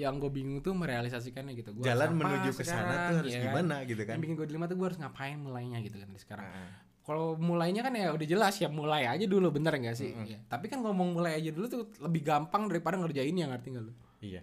yang 0.00 0.16
gue 0.16 0.32
bingung 0.32 0.64
tuh 0.64 0.72
merealisasikannya 0.72 1.52
gitu. 1.52 1.76
Gua 1.76 1.84
jalan 1.84 2.16
menuju 2.16 2.56
ke 2.56 2.64
sana 2.64 3.12
tuh 3.12 3.16
harus 3.20 3.28
ya 3.28 3.40
kan? 3.40 3.52
gimana 3.52 3.76
gitu 3.84 4.02
kan? 4.08 4.14
Yang 4.16 4.22
bikin 4.24 4.34
gue 4.34 4.46
dilema 4.48 4.64
tuh 4.64 4.76
gue 4.80 4.86
harus 4.88 4.98
ngapain 4.98 5.36
mulainya 5.36 5.78
gitu 5.84 6.00
kan 6.00 6.08
sekarang. 6.16 6.48
Ah, 6.48 6.72
kalau 7.00 7.34
mulainya 7.34 7.80
kan 7.80 7.92
ya 7.92 8.10
udah 8.10 8.24
jelas 8.24 8.54
ya 8.56 8.68
mulai 8.68 9.04
aja 9.04 9.24
dulu 9.24 9.50
bener 9.50 9.72
nggak 9.72 9.94
sih? 9.94 10.12
Ya, 10.24 10.38
tapi 10.46 10.66
kan 10.66 10.78
ngomong 10.78 11.12
mulai 11.12 11.34
aja 11.34 11.50
dulu 11.50 11.66
tuh 11.66 11.82
lebih 11.98 12.22
gampang 12.22 12.66
daripada 12.66 12.96
ngerjain 12.96 13.32
yang 13.32 13.50
ngerti 13.50 13.68
nggak 13.70 13.84
lu? 13.84 13.92
Iya. 14.20 14.42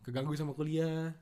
Keganggu 0.00 0.32
sama 0.32 0.52
kuliah 0.52 1.12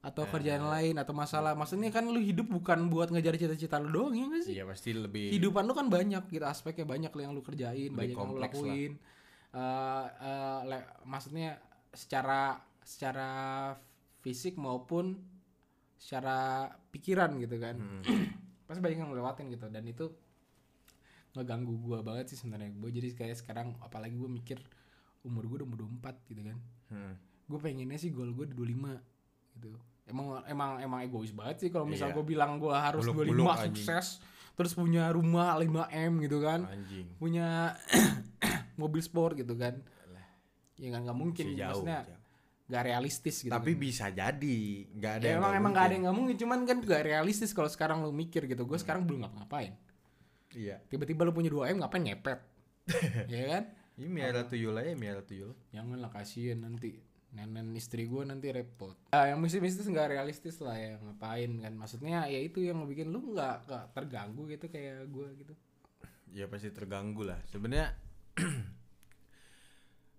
Ah. 0.00 0.06
atau 0.06 0.24
kerjaan 0.26 0.64
lain 0.64 0.94
atau 0.94 1.12
masalah. 1.12 1.52
Maksudnya 1.52 1.88
kan 1.88 2.04
lu 2.04 2.20
hidup 2.20 2.44
bukan 2.46 2.88
buat 2.88 3.08
ngejar 3.08 3.34
cita-cita 3.34 3.76
lu 3.78 3.88
doang 3.90 4.12
ya 4.12 4.24
nggak 4.26 4.42
sih? 4.44 4.52
Iya 4.54 4.64
pasti 4.64 4.92
lebih 4.92 5.32
kehidupan 5.32 5.64
lu 5.64 5.72
kan 5.72 5.88
banyak 5.88 6.28
gitu 6.28 6.44
aspeknya 6.44 6.84
banyak 6.84 7.08
yang 7.10 7.32
lu 7.32 7.40
kerjain 7.40 7.88
Lebih 7.88 7.96
banyak 7.96 8.16
yang 8.16 8.28
lu 8.28 8.34
lah. 8.34 8.42
lakuin. 8.44 8.92
Eh, 9.50 10.06
eh, 10.20 10.58
le- 10.66 10.88
maksudnya 11.04 11.56
secara 11.90 12.60
secara 12.80 13.30
fisik 14.20 14.56
maupun 14.56 15.16
secara 15.96 16.68
pikiran 16.90 17.40
gitu 17.40 17.56
kan. 17.56 17.76
Hmm. 17.76 18.02
pasti 18.64 18.80
banyak 18.80 18.98
yang 18.98 19.08
ngelewatin 19.08 19.46
gitu 19.48 19.66
dan 19.68 19.84
itu 19.84 20.06
ngeganggu 21.32 21.74
gua 21.76 21.98
banget 22.00 22.30
sih 22.30 22.38
sebenarnya 22.38 22.70
gue 22.72 22.90
jadi 22.90 23.08
kayak 23.12 23.36
sekarang 23.36 23.74
apalagi 23.80 24.14
gue 24.14 24.30
mikir 24.30 24.58
umur 25.20 25.44
gue 25.44 25.56
udah 25.58 25.68
mau 25.68 25.78
24 25.78 26.30
gitu 26.30 26.42
kan 26.42 26.58
Hmm. 26.86 27.16
gue 27.44 27.58
pengennya 27.58 27.96
sih 27.96 28.08
goal 28.08 28.30
gue 28.30 28.46
di 28.46 28.54
25 28.54 29.00
gitu 29.54 29.72
emang 30.04 30.44
emang 30.44 30.70
emang 30.78 31.00
egois 31.02 31.32
banget 31.32 31.56
sih 31.58 31.68
kalau 31.68 31.84
misal 31.84 32.08
Iya. 32.08 32.14
gue 32.14 32.24
bilang 32.24 32.56
gue 32.56 32.70
harus 32.70 33.02
25 33.02 33.24
anjing. 33.50 33.72
sukses 33.74 34.06
terus 34.54 34.72
punya 34.72 35.08
rumah 35.08 35.56
5 35.56 35.66
m 35.90 36.12
gitu 36.20 36.38
kan 36.38 36.64
anjing 36.64 37.08
punya 37.16 37.74
mobil 38.80 39.00
sport 39.00 39.34
gitu 39.34 39.54
kan 39.54 39.80
ya 40.74 40.88
kan 40.88 41.00
nggak 41.02 41.14
mungkin 41.16 41.46
jauh, 41.52 41.82
maksudnya 41.82 42.00
jauh. 42.04 42.22
Nggak 42.64 42.84
realistis 42.88 43.44
gitu 43.44 43.52
tapi 43.52 43.76
kan. 43.76 43.80
bisa 43.80 44.04
jadi 44.08 44.58
nggak 44.88 45.12
ada 45.20 45.24
ya, 45.24 45.30
yang 45.36 45.40
emang 45.44 45.52
emang 45.52 45.72
nggak 45.76 45.84
ada 45.84 45.92
mungkin. 45.92 46.06
yang 46.08 46.16
mungkin 46.16 46.36
cuman 46.40 46.58
kan 46.64 46.76
nggak 46.80 47.02
realistis 47.04 47.52
kalau 47.52 47.68
sekarang 47.68 48.00
lu 48.00 48.10
mikir 48.10 48.48
gitu. 48.48 48.64
Gue 48.64 48.80
sekarang 48.80 49.04
belum 49.04 49.28
ngapa-ngapain. 49.28 49.76
Iya. 50.54 50.80
Tiba-tiba 50.88 51.28
lu 51.28 51.32
punya 51.34 51.50
2 51.52 51.74
m 51.74 51.76
ngapain 51.84 52.02
ngepet? 52.04 52.40
Ya 53.32 53.42
kan? 53.52 53.64
Ini 53.94 54.08
miara 54.10 54.42
tuyul 54.48 54.74
aja 54.74 54.90
miara 54.96 55.22
tuyul. 55.22 55.52
Jangan 55.70 56.00
lah 56.00 56.10
kasihan 56.10 56.64
nanti. 56.64 56.98
Nenek 57.34 57.82
istri 57.82 58.06
gue 58.06 58.22
nanti 58.22 58.46
repot. 58.54 58.94
Ah, 59.10 59.26
yang 59.26 59.42
mistis-mistis 59.42 59.90
nggak 59.90 60.14
realistis 60.14 60.62
lah 60.62 60.78
ya 60.78 60.96
ngapain 61.02 61.50
kan. 61.60 61.72
Maksudnya 61.74 62.30
ya 62.30 62.40
itu 62.40 62.62
yang 62.62 62.80
bikin 62.86 63.10
lu 63.10 63.34
nggak 63.34 63.66
nggak 63.66 63.84
terganggu 63.92 64.42
gitu 64.48 64.66
kayak 64.70 65.10
gue 65.10 65.28
gitu. 65.42 65.54
Ya 66.30 66.46
pasti 66.46 66.70
terganggu 66.70 67.26
lah. 67.26 67.42
Sebenarnya 67.50 67.94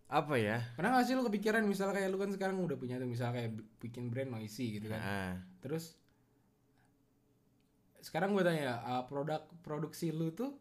apa 0.06 0.36
ya? 0.38 0.62
Pernah 0.78 1.02
gak 1.02 1.06
sih 1.10 1.14
lu 1.18 1.24
kepikiran 1.26 1.66
misalnya 1.66 1.98
kayak 1.98 2.10
lu 2.14 2.18
kan 2.22 2.30
sekarang 2.30 2.58
udah 2.62 2.78
punya 2.78 3.02
tuh 3.02 3.10
misalnya 3.10 3.42
kayak 3.42 3.52
bi- 3.58 3.70
bikin 3.90 4.14
brand 4.14 4.30
noisy 4.30 4.78
gitu 4.78 4.88
kan? 4.90 5.02
Nah, 5.02 5.34
terus 5.66 5.98
sekarang 8.06 8.38
gue 8.38 8.44
tanya 8.46 8.86
ah, 8.86 9.02
produk 9.10 9.42
produksi 9.66 10.14
lu 10.14 10.30
tuh 10.30 10.54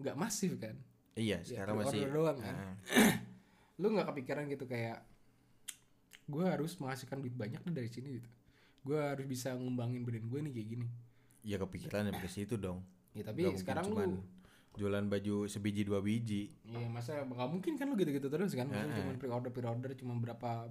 nggak 0.00 0.16
masif 0.16 0.56
kan? 0.56 0.74
Iya 1.14 1.44
Ya, 1.44 1.62
sekarang 1.62 1.78
pre-order 1.78 2.00
masih 2.00 2.14
doang 2.16 2.38
kan? 2.40 2.56
Ah, 2.56 2.74
lu 3.80 3.86
nggak 3.92 4.08
kepikiran 4.10 4.44
gitu 4.48 4.64
kayak 4.64 5.04
gue 6.24 6.44
harus 6.48 6.72
menghasilkan 6.80 7.20
duit 7.20 7.36
banyak 7.36 7.60
nih 7.60 7.74
dari 7.76 7.90
sini 7.92 8.08
gitu. 8.18 8.28
Gue 8.84 8.96
harus 9.00 9.28
bisa 9.28 9.52
ngembangin 9.52 10.00
brand 10.02 10.24
gue 10.24 10.40
nih 10.48 10.52
kayak 10.56 10.68
gini. 10.72 10.86
Ya 11.44 11.60
kepikiran 11.60 12.08
ya 12.08 12.12
ke 12.16 12.28
situ 12.32 12.56
dong. 12.56 12.80
Ya 13.12 13.22
tapi 13.22 13.44
mungkin 13.44 13.60
sekarang 13.60 13.84
cuman 13.92 14.08
lu 14.08 14.24
jualan 14.74 15.06
baju 15.06 15.46
sebiji 15.46 15.86
dua 15.86 16.02
biji. 16.02 16.50
Iya 16.66 16.86
masa 16.90 17.22
nggak 17.22 17.48
mungkin 17.50 17.78
kan 17.78 17.86
lu 17.90 17.94
gitu-gitu 17.94 18.26
terus 18.26 18.52
kan? 18.58 18.66
Masa 18.66 18.90
Heeh. 18.90 18.96
cuma 18.98 19.10
pre-order 19.14 19.50
pre-order 19.54 19.90
cuma 19.94 20.18
berapa 20.18 20.66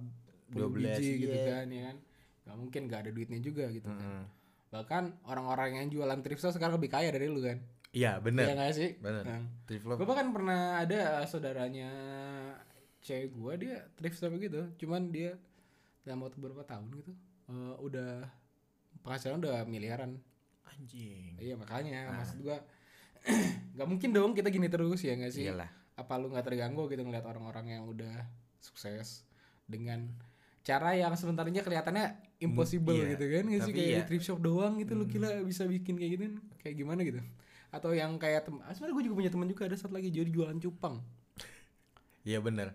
puluh 0.52 0.68
12, 0.68 0.76
biji 0.76 1.10
gitu 1.24 1.36
iya. 1.36 1.46
kan 1.48 1.66
ya 1.72 1.82
kan? 1.88 1.96
Gak 2.44 2.56
mungkin 2.60 2.80
gak 2.92 3.00
ada 3.08 3.10
duitnya 3.10 3.40
juga 3.40 3.64
gitu 3.72 3.88
kan. 3.88 3.96
Mm-mm. 3.96 4.24
Bahkan 4.68 5.04
orang-orang 5.24 5.80
yang 5.80 5.86
jualan 5.88 6.20
thrift 6.20 6.44
store 6.44 6.52
sekarang 6.52 6.76
lebih 6.76 6.92
kaya 6.92 7.08
dari 7.08 7.32
lu 7.32 7.40
kan? 7.40 7.56
Iya 7.94 8.18
Iya 8.18 8.20
bener 8.20 8.44
gak 8.52 8.74
sih? 8.76 8.90
bener. 9.00 9.22
Nah, 9.24 9.40
thrift 9.64 9.84
gue 9.88 10.06
bahkan 10.06 10.28
pernah 10.34 10.82
ada 10.84 11.22
uh, 11.22 11.26
saudaranya 11.30 11.88
cewek 13.00 13.32
gue 13.32 13.52
dia 13.64 13.76
thrift 13.96 14.20
store 14.20 14.36
gitu. 14.36 14.68
Cuman 14.84 15.08
dia 15.08 15.38
dalam 16.04 16.20
waktu 16.20 16.36
beberapa 16.36 16.68
tahun 16.68 16.92
gitu 17.00 17.12
uh, 17.48 17.80
Udah 17.80 18.28
penghasilan 19.00 19.40
udah 19.40 19.64
miliaran. 19.64 20.20
Anjing. 20.68 21.38
Iya 21.40 21.54
makanya 21.56 22.12
Ah. 22.12 22.20
maksud 22.20 22.44
gue 22.44 22.56
Gak 23.74 23.88
mungkin 23.88 24.10
dong 24.14 24.32
kita 24.36 24.48
gini 24.52 24.68
terus 24.68 25.00
ya 25.02 25.16
gak 25.16 25.32
sih? 25.32 25.48
iyalah. 25.48 25.70
Apa 25.94 26.18
lu 26.18 26.30
nggak 26.30 26.46
terganggu 26.46 26.86
gitu 26.90 27.02
ngeliat 27.02 27.24
orang-orang 27.26 27.78
yang 27.78 27.82
udah 27.86 28.26
sukses 28.58 29.24
dengan 29.64 30.10
cara 30.64 30.96
yang 30.96 31.12
sebenarnya 31.14 31.60
kelihatannya 31.60 32.38
impossible 32.40 32.96
iya. 32.96 33.14
gitu 33.16 33.24
kan? 33.28 33.44
Nggak 33.48 33.62
sih? 33.64 33.72
Kayak 33.72 33.88
iya. 33.88 33.98
di 34.02 34.08
thrift 34.08 34.26
shop 34.26 34.40
doang 34.40 34.80
gitu 34.80 34.92
lu 34.96 35.04
kira 35.08 35.40
bisa 35.44 35.64
bikin 35.68 35.94
kayak 35.96 36.12
gini 36.18 36.26
kayak 36.60 36.76
gimana 36.76 37.00
gitu? 37.02 37.20
Atau 37.74 37.90
yang 37.92 38.14
kayak 38.20 38.46
tem 38.46 38.56
ah, 38.62 38.70
sebenarnya 38.70 38.94
gue 38.94 39.04
juga 39.10 39.16
punya 39.18 39.30
teman 39.34 39.46
juga 39.50 39.62
ada 39.66 39.76
satu 39.76 39.92
lagi 39.94 40.08
jadi 40.12 40.30
jualan 40.30 40.58
cupang. 40.62 41.02
Iya 42.24 42.38
bener. 42.40 42.72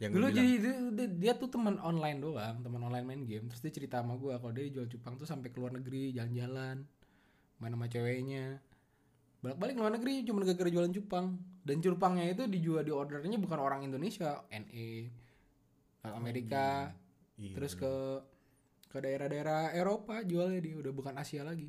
Yang 0.00 0.10
dulu 0.16 0.26
jadi 0.32 0.52
dia, 0.56 0.74
dia- 0.96 1.12
dia 1.12 1.32
tuh 1.36 1.52
teman 1.52 1.76
online 1.84 2.18
doang 2.24 2.64
teman 2.64 2.80
online 2.80 3.04
main 3.04 3.22
game. 3.28 3.44
Terus 3.52 3.60
dia 3.60 3.72
cerita 3.72 4.00
sama 4.00 4.16
gue 4.16 4.32
kalau 4.40 4.52
dia 4.52 4.64
jual 4.72 4.88
cupang 4.88 5.20
tuh 5.20 5.28
sampai 5.28 5.52
ke 5.52 5.60
luar 5.60 5.76
negeri 5.76 6.16
jalan-jalan 6.16 6.88
main 7.60 7.72
sama 7.76 7.86
ceweknya 7.92 8.64
balik-balik 9.40 9.74
ke 9.74 9.80
luar 9.80 9.92
negeri 9.96 10.14
cuma 10.22 10.44
gara-gara 10.44 10.70
jualan 10.70 10.92
cupang. 10.92 11.26
Dan 11.60 11.80
cupangnya 11.80 12.24
itu 12.28 12.44
dijual 12.48 12.82
di 12.82 12.92
ordernya 12.92 13.36
bukan 13.36 13.58
orang 13.60 13.84
Indonesia 13.84 14.44
NE 14.48 15.08
Amerika 16.02 16.92
Iya, 17.36 17.56
terus 17.56 17.72
bener. 17.72 17.80
ke 17.80 17.92
ke 18.90 18.98
daerah-daerah 19.00 19.72
Eropa 19.72 20.20
jualnya 20.24 20.60
dia 20.60 20.76
udah 20.76 20.92
bukan 20.92 21.14
Asia 21.16 21.40
lagi. 21.40 21.68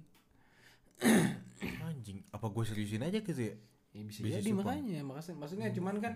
Anjing 1.87 2.19
apa 2.27 2.45
gue 2.47 2.63
seriusin 2.65 3.03
aja 3.03 3.19
gitu 3.23 3.39
ya? 3.39 3.55
Ya 3.91 4.01
bisa 4.03 4.19
Bisnis 4.19 4.39
jadi 4.43 4.51
cupang. 4.51 4.67
makanya 4.83 4.99
maksudnya 5.03 5.37
maksudnya 5.39 5.67
cuman 5.71 5.95
kan 5.99 6.13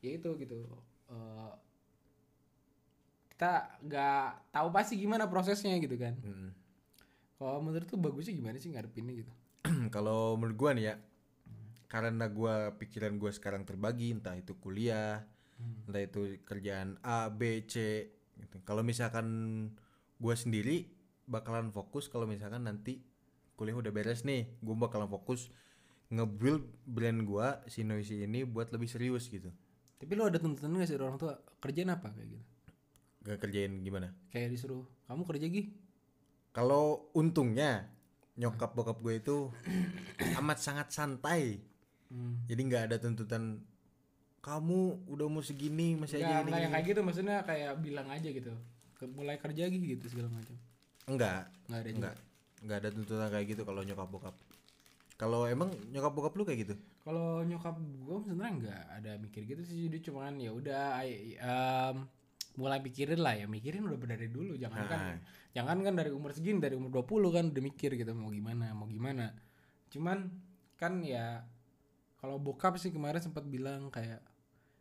ya 0.00 0.10
itu 0.16 0.30
gitu. 0.36 0.56
Eh, 1.08 1.52
kita 3.32 3.52
nggak 3.86 4.52
tahu 4.52 4.68
pasti 4.74 4.98
gimana 4.98 5.24
prosesnya 5.24 5.72
gitu 5.78 5.94
kan. 5.96 6.16
Mm. 6.20 6.50
kalau 7.38 7.62
menurut 7.62 7.86
tuh 7.86 7.94
bagusnya 7.94 8.34
gimana 8.34 8.58
sih 8.58 8.66
ngadepinnya 8.74 9.14
gitu 9.14 9.30
kalau 9.94 10.36
menurut 10.38 10.56
gua 10.56 10.70
nih 10.74 10.84
ya 10.92 10.94
karena 11.88 12.28
gua 12.28 12.76
pikiran 12.76 13.16
gua 13.16 13.32
sekarang 13.32 13.64
terbagi 13.64 14.12
entah 14.12 14.36
itu 14.36 14.56
kuliah 14.60 15.24
entah 15.88 16.02
itu 16.02 16.38
kerjaan 16.44 17.00
A 17.02 17.32
B 17.32 17.64
C 17.66 18.06
gitu. 18.38 18.62
kalau 18.62 18.86
misalkan 18.86 19.26
gua 20.20 20.34
sendiri 20.38 20.90
bakalan 21.28 21.72
fokus 21.74 22.06
kalau 22.06 22.28
misalkan 22.28 22.64
nanti 22.64 23.02
kuliah 23.58 23.74
udah 23.74 23.90
beres 23.90 24.22
nih 24.22 24.46
gua 24.62 24.88
bakalan 24.88 25.10
fokus 25.10 25.50
nge-build 26.08 26.64
brand 26.88 27.20
gua 27.28 27.60
si 27.68 27.84
Noisy 27.84 28.24
ini 28.24 28.48
buat 28.48 28.72
lebih 28.72 28.88
serius 28.88 29.28
gitu. 29.28 29.52
Tapi 29.98 30.12
lo 30.16 30.30
ada 30.30 30.40
tuntutan 30.40 30.72
nggak 30.72 30.88
sih 30.88 30.94
dari 30.96 31.04
orang 31.04 31.20
tua 31.20 31.36
kerjaan 31.60 31.90
apa? 31.92 32.14
Kayak 32.14 32.38
gitu. 32.38 32.44
Gak 33.28 33.38
kerjain 33.44 33.72
gimana? 33.84 34.14
Kayak 34.32 34.56
disuruh 34.56 34.88
kamu 35.04 35.26
kerja 35.28 35.46
gih 35.52 35.68
kalau 36.58 37.12
untungnya 37.14 37.86
nyokap 38.38 38.70
bokap 38.72 38.98
gue 39.02 39.18
itu 39.18 39.36
amat 40.40 40.58
sangat 40.62 40.88
santai. 40.94 41.58
Hmm. 42.08 42.40
jadi 42.48 42.60
nggak 42.64 42.82
ada 42.88 42.96
tuntutan 43.04 43.60
kamu 44.40 45.04
udah 45.12 45.28
mau 45.28 45.44
segini 45.44 45.92
masih 45.92 46.24
aja 46.24 46.40
yang 46.40 46.48
gini." 46.48 46.72
kayak 46.72 46.86
gitu 46.88 47.00
maksudnya 47.04 47.44
kayak 47.44 47.76
bilang 47.84 48.08
aja 48.08 48.28
gitu. 48.32 48.48
Mulai 49.12 49.36
kerja 49.36 49.68
gih 49.68 49.82
gitu 49.82 50.08
segala 50.08 50.32
macam. 50.32 50.56
Enggak 51.04 51.52
nggak 51.68 51.80
ada 51.84 51.90
juga. 51.92 51.98
Enggak 51.98 52.16
enggak 52.58 52.76
ada 52.80 52.88
tuntutan 52.96 53.28
kayak 53.28 53.46
gitu 53.52 53.62
kalau 53.68 53.80
nyokap 53.84 54.08
bokap. 54.08 54.34
Kalau 55.18 55.40
emang 55.50 55.68
nyokap 55.90 56.12
bokap 56.14 56.32
lu 56.38 56.44
kayak 56.46 56.60
gitu? 56.64 56.74
Kalau 57.02 57.42
nyokap 57.42 57.76
gue 57.76 58.16
sebenarnya 58.24 58.54
nggak 58.62 58.82
ada 59.02 59.12
mikir 59.20 59.42
gitu 59.44 59.62
sih. 59.66 59.90
Dia 59.90 60.00
cuman 60.00 60.38
ya 60.38 60.50
udah 60.54 61.02
em, 61.04 61.96
mulai 62.58 62.82
pikirin 62.82 63.22
lah 63.22 63.38
ya 63.38 63.46
mikirin 63.46 63.86
udah 63.86 64.02
dari 64.02 64.26
dulu. 64.26 64.58
Jangan 64.58 64.82
kan 64.90 65.00
Ah. 65.00 65.18
jangan 65.54 65.78
kan 65.80 65.94
dari 65.94 66.10
umur 66.10 66.34
segini 66.34 66.58
dari 66.58 66.74
umur 66.74 66.90
20 66.90 67.30
kan 67.30 67.44
udah 67.54 67.62
mikir 67.62 67.94
gitu 67.94 68.10
mau 68.12 68.34
gimana 68.34 68.74
mau 68.74 68.90
gimana. 68.90 69.30
Cuman 69.88 70.26
kan 70.74 70.98
ya 71.00 71.46
kalau 72.18 72.42
bokap 72.42 72.74
sih 72.76 72.90
kemarin 72.90 73.22
sempat 73.22 73.46
bilang 73.46 73.94
kayak 73.94 74.18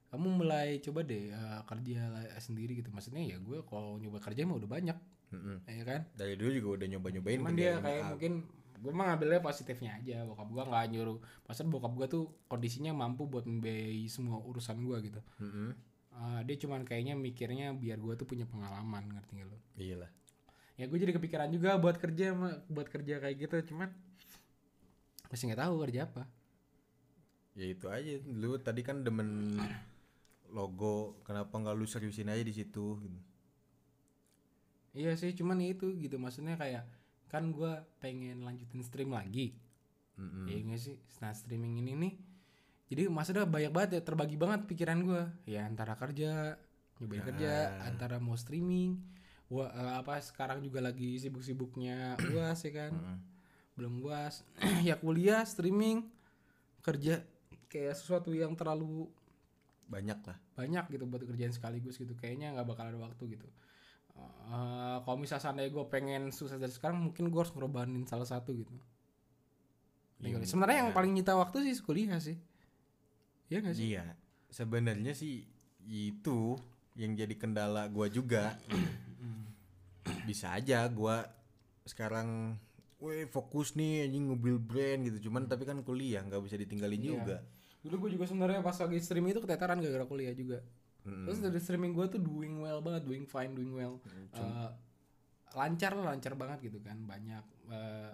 kamu 0.10 0.42
mulai 0.42 0.82
coba 0.82 1.06
deh 1.06 1.30
eh, 1.30 1.62
kerja 1.70 2.02
sendiri 2.42 2.82
gitu. 2.82 2.90
Maksudnya 2.90 3.22
ya 3.22 3.38
gue 3.38 3.62
kalau 3.64 4.02
nyoba 4.02 4.18
kerja 4.18 4.42
mah 4.44 4.58
udah 4.58 4.70
banyak. 4.70 4.98
Mm-mm. 5.28 5.60
ya 5.68 5.84
kan? 5.84 6.02
Dari 6.16 6.40
dulu 6.40 6.50
juga 6.56 6.70
udah 6.82 6.88
nyoba 6.88 7.08
nyobain 7.12 7.40
cuman 7.44 7.52
dia 7.54 7.76
kayak 7.84 8.04
mungkin 8.16 8.34
gue 8.78 8.94
mah 8.96 9.06
ngambilnya 9.12 9.42
positifnya 9.44 9.92
aja. 10.00 10.24
Bokap 10.24 10.48
gue 10.48 10.64
nggak 10.64 10.86
nyuruh 10.96 11.18
maksudnya 11.46 11.70
bokap 11.70 11.94
gue 11.94 12.08
tuh 12.08 12.24
kondisinya 12.48 12.96
mampu 12.96 13.28
buat 13.28 13.44
membiayai 13.44 14.08
semua 14.08 14.40
urusan 14.40 14.80
gue 14.82 14.98
gitu 15.12 15.22
Eh, 16.18 16.42
dia 16.50 16.56
cuman 16.66 16.82
kayaknya 16.82 17.14
mikirnya 17.14 17.78
biar 17.78 18.02
gue 18.02 18.14
tuh 18.18 18.26
punya 18.26 18.50
pengalaman 18.50 19.06
ngerti 19.14 19.38
gak 19.38 19.48
lo 19.54 19.58
iya 19.78 19.96
lah 20.02 20.12
ya 20.74 20.90
gue 20.90 20.98
jadi 20.98 21.14
kepikiran 21.14 21.50
juga 21.54 21.78
buat 21.78 21.98
kerja 22.02 22.34
buat 22.70 22.90
kerja 22.90 23.22
kayak 23.22 23.36
gitu 23.38 23.74
cuman 23.74 23.94
masih 25.28 25.52
nggak 25.52 25.62
tahu 25.68 25.76
kerja 25.84 26.02
apa. 26.08 26.24
Ya 27.58 27.66
itu 27.68 27.86
aja. 27.92 28.14
Lu 28.32 28.56
tadi 28.62 28.82
kan 28.86 29.04
demen 29.04 29.60
logo 30.58 31.20
kenapa 31.28 31.52
nggak 31.60 31.76
lu 31.76 31.84
seriusin 31.84 32.32
aja 32.32 32.40
di 32.40 32.54
situ 32.56 32.86
gitu. 33.04 33.20
iya 34.98 35.14
sih 35.20 35.36
cuman 35.36 35.60
itu 35.62 35.94
gitu. 36.00 36.16
Maksudnya 36.18 36.56
kayak 36.56 36.88
kan 37.28 37.52
gue 37.52 37.72
pengen 38.00 38.42
lanjutin 38.48 38.82
stream 38.82 39.12
lagi. 39.12 39.54
Mm-mm. 40.18 40.48
ya 40.50 40.58
nggak 40.64 40.82
sih? 40.82 40.96
Nah 41.22 41.36
streaming 41.36 41.84
ini 41.84 41.94
nih 41.94 42.14
jadi 42.88 43.12
maksudnya 43.12 43.44
banyak 43.44 43.72
banget 43.72 43.90
ya 44.00 44.02
terbagi 44.04 44.40
banget 44.40 44.64
pikiran 44.68 45.00
gue 45.04 45.24
ya 45.48 45.68
antara 45.68 45.94
kerja 46.00 46.56
nyobain 46.98 47.24
kerja 47.24 47.84
antara 47.86 48.18
mau 48.18 48.34
streaming 48.34 49.18
gua 49.48 49.72
eh, 49.72 49.94
apa 50.04 50.20
sekarang 50.20 50.60
juga 50.60 50.84
lagi 50.84 51.16
sibuk-sibuknya 51.20 52.20
uas 52.36 52.60
ya 52.68 52.72
kan? 52.76 52.94
Mm-mm. 52.94 53.20
belum 53.80 53.94
uas. 54.04 54.44
Ya 54.88 55.00
kuliah 55.00 55.46
streaming 55.48 56.04
kerja 56.84 57.24
kayak 57.68 57.96
sesuatu 57.96 58.32
yang 58.32 58.56
terlalu 58.56 59.08
banyak 59.88 60.20
lah. 60.28 60.38
banyak 60.58 60.84
gitu 60.92 61.08
buat 61.08 61.24
kerjaan 61.24 61.54
sekaligus 61.56 61.96
gitu. 61.96 62.12
Kayaknya 62.18 62.60
nggak 62.60 62.68
bakal 62.68 62.92
ada 62.92 63.00
waktu 63.00 63.40
gitu. 63.40 63.48
Eh, 64.18 64.98
kalau 65.06 65.18
misalnya 65.22 65.44
seandainya 65.48 65.72
gue 65.72 65.86
pengen 65.88 66.34
sukses 66.34 66.60
dari 66.60 66.74
sekarang 66.74 67.00
mungkin 67.08 67.30
gue 67.32 67.40
harus 67.40 67.54
ngerobanin 67.54 68.04
salah 68.10 68.28
satu 68.28 68.52
gitu. 68.52 68.74
Iya, 70.18 70.42
sebenarnya 70.42 70.90
yang 70.90 70.92
paling 70.98 71.14
nyita 71.14 71.38
waktu 71.38 71.62
sih 71.70 71.78
kuliah 71.86 72.18
sih 72.18 72.34
Iya 73.48 73.58
gak 73.64 73.76
sih? 73.76 73.86
Iya. 73.96 74.06
Sebenarnya 74.48 75.14
sih 75.14 75.44
itu 75.88 76.56
yang 76.96 77.14
jadi 77.14 77.36
kendala 77.36 77.88
gua 77.88 78.08
juga. 78.08 78.56
Bisa 80.24 80.56
aja 80.56 80.88
gua 80.88 81.24
sekarang 81.88 82.60
Weh 82.98 83.30
fokus 83.30 83.78
nih 83.78 84.10
anjing 84.10 84.26
mobil 84.26 84.58
brand 84.58 85.06
gitu. 85.06 85.30
Cuman 85.30 85.46
tapi 85.46 85.70
kan 85.70 85.86
kuliah 85.86 86.26
nggak 86.26 86.42
bisa 86.42 86.58
ditinggalin 86.58 86.98
Iya. 86.98 87.10
juga. 87.14 87.38
Dulu 87.86 87.96
gue 88.02 88.10
juga 88.18 88.26
sebenarnya 88.26 88.66
pas 88.66 88.74
lagi 88.74 88.98
streaming 88.98 89.38
itu 89.38 89.42
keteteran 89.46 89.78
gara-gara 89.78 90.06
kuliah 90.10 90.34
juga. 90.34 90.66
Mm-mm. 91.08 91.24
terus 91.24 91.40
dari 91.40 91.56
streaming 91.64 91.96
gue 91.96 92.04
tuh 92.12 92.20
doing 92.20 92.60
well 92.60 92.84
banget 92.84 93.08
doing 93.08 93.24
fine 93.24 93.56
doing 93.56 93.72
well. 93.72 94.02
Eh, 94.34 94.70
lancar 95.56 95.96
lah 95.96 96.12
lancar 96.12 96.34
banget 96.36 96.68
gitu 96.68 96.82
kan. 96.84 97.00
Banyak 97.06 97.46
eh, 97.72 98.12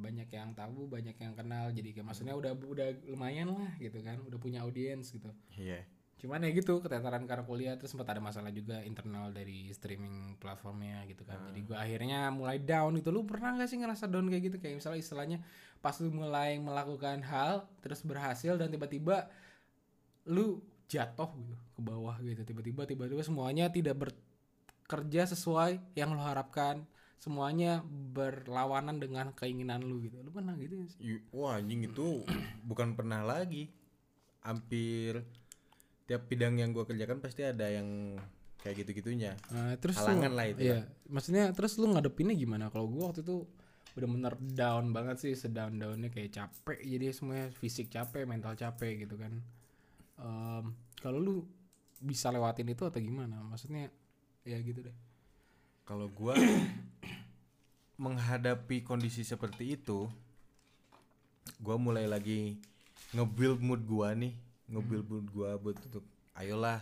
banyak 0.00 0.28
yang 0.32 0.56
tahu 0.56 0.88
banyak 0.88 1.14
yang 1.20 1.36
kenal. 1.36 1.68
Jadi 1.70 1.92
kayak 1.92 2.06
maksudnya 2.08 2.34
udah 2.34 2.56
udah 2.56 2.88
lumayan 3.06 3.52
lah 3.52 3.76
gitu 3.76 4.00
kan 4.00 4.16
udah 4.24 4.38
punya 4.40 4.64
audiens 4.64 5.12
gitu. 5.12 5.28
Iya. 5.54 5.84
Cuman 6.20 6.44
ya 6.44 6.52
gitu 6.52 6.84
keteteran 6.84 7.24
karena 7.24 7.44
kuliah 7.48 7.74
terus 7.80 7.96
sempat 7.96 8.12
ada 8.12 8.20
masalah 8.20 8.52
juga 8.52 8.84
internal 8.84 9.32
dari 9.32 9.72
streaming 9.72 10.36
platformnya 10.36 11.08
gitu 11.08 11.24
kan. 11.24 11.40
Jadi 11.48 11.60
gue 11.64 11.76
akhirnya 11.76 12.28
mulai 12.28 12.60
down 12.60 12.92
gitu. 13.00 13.08
Lu 13.08 13.24
pernah 13.24 13.56
gak 13.56 13.72
sih 13.72 13.80
ngerasa 13.80 14.04
down 14.04 14.28
kayak 14.28 14.52
gitu? 14.52 14.56
Kayak 14.60 14.84
misalnya 14.84 15.00
istilahnya 15.00 15.38
pas 15.80 15.96
lu 15.96 16.12
mulai 16.12 16.60
melakukan 16.60 17.24
hal 17.24 17.64
terus 17.80 18.04
berhasil 18.04 18.60
dan 18.60 18.68
tiba-tiba 18.68 19.32
lu 20.28 20.60
jatuh 20.92 21.32
gitu 21.40 21.56
ke 21.56 21.80
bawah 21.80 22.20
gitu. 22.20 22.44
Tiba-tiba 22.44 22.84
tiba-tiba 22.84 23.24
semuanya 23.24 23.72
tidak 23.72 23.96
bekerja 24.04 25.24
sesuai 25.24 25.80
yang 25.96 26.12
lu 26.12 26.20
harapkan 26.20 26.84
semuanya 27.20 27.84
berlawanan 27.84 28.96
dengan 28.96 29.36
keinginan 29.36 29.84
lu 29.84 30.00
gitu 30.00 30.16
lu 30.24 30.32
pernah 30.32 30.56
gitu 30.56 30.80
gak 30.80 30.90
sih 30.96 31.20
Wah 31.36 31.60
anjing 31.60 31.84
itu 31.84 32.24
bukan 32.64 32.96
pernah 32.96 33.20
lagi 33.20 33.68
Hampir 34.40 35.20
Tiap 36.08 36.26
bidang 36.32 36.56
yang 36.56 36.72
gua 36.72 36.88
kerjakan 36.88 37.20
pasti 37.20 37.44
ada 37.44 37.68
yang 37.68 38.16
kayak 38.64 38.82
gitu-gitunya 38.82 39.36
Nah, 39.52 39.76
terus 39.76 40.00
Halangan 40.00 40.32
lu, 40.32 40.38
lah 40.40 40.46
itu 40.48 40.60
Iya, 40.64 40.80
maksudnya 41.12 41.52
terus 41.52 41.76
lu 41.76 41.92
ngadepinnya 41.92 42.32
gimana? 42.32 42.72
Kalau 42.72 42.88
gua 42.88 43.12
waktu 43.12 43.20
itu 43.20 43.44
udah 44.00 44.08
bener 44.08 44.34
down 44.56 44.96
banget 44.96 45.16
sih, 45.20 45.32
sedown 45.36 45.76
downnya 45.76 46.08
kayak 46.14 46.30
capek, 46.30 46.78
jadi 46.78 47.10
semuanya 47.10 47.50
fisik 47.50 47.90
capek, 47.90 48.22
mental 48.22 48.54
capek 48.54 49.02
gitu 49.02 49.18
kan. 49.18 49.34
Em, 50.14 50.64
kalau 51.02 51.18
lu 51.18 51.34
bisa 51.98 52.30
lewatin 52.30 52.70
itu 52.70 52.86
atau 52.86 53.02
gimana? 53.02 53.42
Maksudnya 53.44 53.90
ya 54.46 54.56
gitu 54.62 54.86
deh. 54.88 54.96
Kalau 55.84 56.06
gua 56.06 56.38
menghadapi 58.00 58.80
kondisi 58.80 59.20
seperti 59.20 59.76
itu 59.76 60.08
gua 61.60 61.76
mulai 61.76 62.08
lagi 62.08 62.56
nge-build 63.12 63.60
mood 63.60 63.84
gua 63.84 64.16
nih 64.16 64.32
nge-build 64.72 65.06
mood 65.06 65.26
gua 65.28 65.60
buat 65.60 65.76
untuk 65.84 66.04
ayolah 66.32 66.80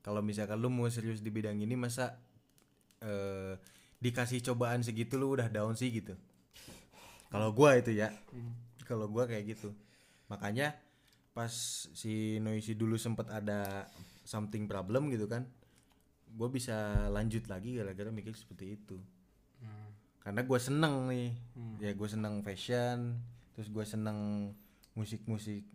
kalau 0.00 0.24
misalkan 0.24 0.56
lu 0.56 0.72
mau 0.72 0.88
serius 0.88 1.20
di 1.20 1.28
bidang 1.28 1.60
ini 1.60 1.76
masa 1.76 2.16
eh, 3.04 3.54
dikasih 4.02 4.42
cobaan 4.42 4.82
segitu 4.82 5.14
lu 5.14 5.38
udah 5.38 5.46
down 5.46 5.78
sih 5.78 5.94
gitu? 5.94 6.18
Kalau 7.30 7.54
gua 7.54 7.78
itu 7.78 7.94
ya. 7.94 8.10
Kalau 8.82 9.06
gua 9.06 9.30
kayak 9.30 9.54
gitu. 9.54 9.70
Makanya 10.26 10.74
pas 11.32 11.54
si 11.94 12.42
Noisy 12.42 12.74
dulu 12.74 12.98
sempet 12.98 13.30
ada 13.30 13.88
something 14.26 14.68
problem 14.68 15.08
gitu 15.08 15.24
kan 15.24 15.48
gue 16.32 16.48
bisa 16.52 17.08
lanjut 17.08 17.44
lagi 17.48 17.76
gara-gara 17.76 18.12
mikir 18.12 18.36
seperti 18.36 18.76
itu 18.76 19.00
karena 20.22 20.40
gue 20.46 20.58
seneng 20.58 21.10
nih 21.10 21.30
ya 21.82 21.90
gue 21.92 22.08
seneng 22.08 22.40
fashion 22.46 23.18
terus 23.58 23.68
gue 23.68 23.84
seneng 23.84 24.50
musik-musik 24.94 25.66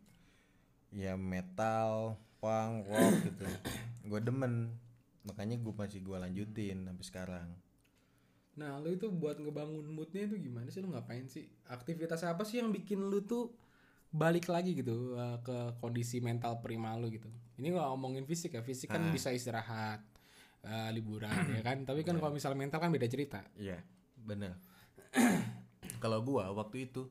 ya 0.96 1.20
metal 1.20 2.16
punk 2.40 2.88
rock 2.88 3.14
gitu 3.28 3.46
gue 4.08 4.20
demen 4.24 4.72
makanya 5.28 5.60
gue 5.60 5.74
masih 5.76 6.00
gue 6.00 6.18
lanjutin 6.18 6.88
sampai 6.88 7.06
sekarang 7.06 7.50
Nah, 8.58 8.82
lu 8.82 8.90
itu 8.98 9.06
buat 9.14 9.38
ngebangun 9.38 9.86
moodnya 9.86 10.26
itu 10.26 10.50
gimana 10.50 10.66
sih? 10.74 10.82
Lu 10.82 10.90
ngapain 10.90 11.30
sih? 11.30 11.46
Aktivitas 11.70 12.26
apa 12.26 12.42
sih 12.42 12.58
yang 12.58 12.74
bikin 12.74 13.06
lu 13.06 13.22
tuh 13.22 13.54
balik 14.10 14.50
lagi 14.50 14.74
gitu 14.74 15.14
uh, 15.14 15.38
ke 15.46 15.78
kondisi 15.78 16.18
mental 16.18 16.58
prima 16.58 16.98
lu 16.98 17.14
gitu? 17.14 17.30
Ini 17.62 17.78
nggak 17.78 17.88
ngomongin 17.94 18.26
fisik 18.26 18.58
ya, 18.58 18.66
fisik 18.66 18.90
kan 18.90 19.14
bisa 19.14 19.30
istirahat, 19.30 20.02
uh, 20.66 20.90
liburan 20.90 21.38
ya 21.54 21.62
kan. 21.62 21.86
Tapi 21.86 22.02
kan 22.02 22.18
kalau 22.18 22.34
misalnya 22.34 22.58
mental 22.58 22.82
kan 22.82 22.90
beda 22.90 23.06
cerita. 23.06 23.46
Iya, 23.54 23.78
bener. 24.28 24.60
Kalau 26.04 26.20
gua 26.22 26.52
waktu 26.52 26.86
itu 26.86 27.08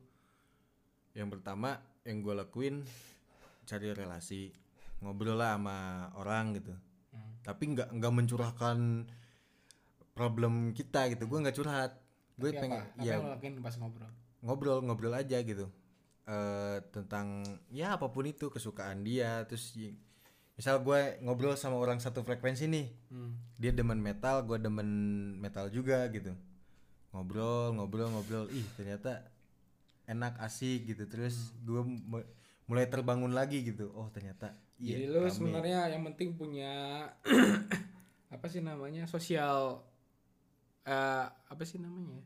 yang 1.13 1.33
pertama 1.33 1.81
yang 2.05 2.21
gua 2.21 2.45
lakuin 2.45 2.85
cari 3.65 3.91
relasi, 3.91 4.53
ngobrol 5.01 5.35
lah 5.35 5.57
sama 5.57 5.77
orang 6.15 6.55
gitu. 6.55 6.77
Tapi 7.43 7.65
nggak 7.73 7.89
nggak 7.97 8.13
mencurahkan 8.13 8.79
problem 10.13 10.73
kita 10.73 11.09
gitu. 11.11 11.25
Gua 11.27 11.43
nggak 11.43 11.57
curhat. 11.57 11.93
Gue 12.37 12.53
pengen 12.53 12.85
apa? 12.85 12.93
Apa 12.95 13.03
ya 13.03 13.13
yang 13.17 13.33
lakuin 13.33 13.55
pas 13.59 13.75
ngobrol? 13.75 14.13
ngobrol 14.39 14.79
ngobrol 14.85 15.17
aja 15.17 15.41
gitu. 15.41 15.67
eh 16.27 16.83
tentang 16.91 17.47
ya 17.71 17.95
apa 17.95 18.11
pun 18.11 18.27
itu 18.27 18.51
kesukaan 18.51 19.07
dia 19.07 19.47
terus 19.47 19.79
misal 20.59 20.83
gue 20.83 21.23
ngobrol 21.23 21.55
sama 21.55 21.79
orang 21.79 22.03
satu 22.03 22.27
frekuensi 22.27 22.67
nih 22.67 22.91
Hmm. 23.15 23.39
dia 23.55 23.71
demen 23.71 24.03
metal 24.03 24.43
gue 24.43 24.59
demen 24.59 24.91
metal 25.39 25.71
juga 25.71 26.03
gitu 26.11 26.35
ngobrol 27.17 27.73
ngobrol 27.77 28.09
ngobrol 28.13 28.47
ih 28.53 28.67
ternyata 28.77 29.25
enak 30.07 30.39
asik 30.47 30.87
gitu 30.91 31.05
terus 31.11 31.57
gue 31.67 31.83
mu- 31.83 32.29
mulai 32.71 32.87
terbangun 32.93 33.33
lagi 33.35 33.65
gitu 33.67 33.91
oh 33.97 34.09
ternyata 34.15 34.55
iya 34.79 35.01
Jadi 35.01 35.05
lu 35.11 35.21
sebenarnya 35.33 35.79
yang 35.91 36.03
penting 36.13 36.29
punya 36.39 36.73
apa 38.35 38.47
sih 38.53 38.63
namanya? 38.63 39.03
Sosial 39.11 39.83
eh 40.87 41.27
apa 41.53 41.63
sih 41.69 41.79
namanya? 41.83 42.21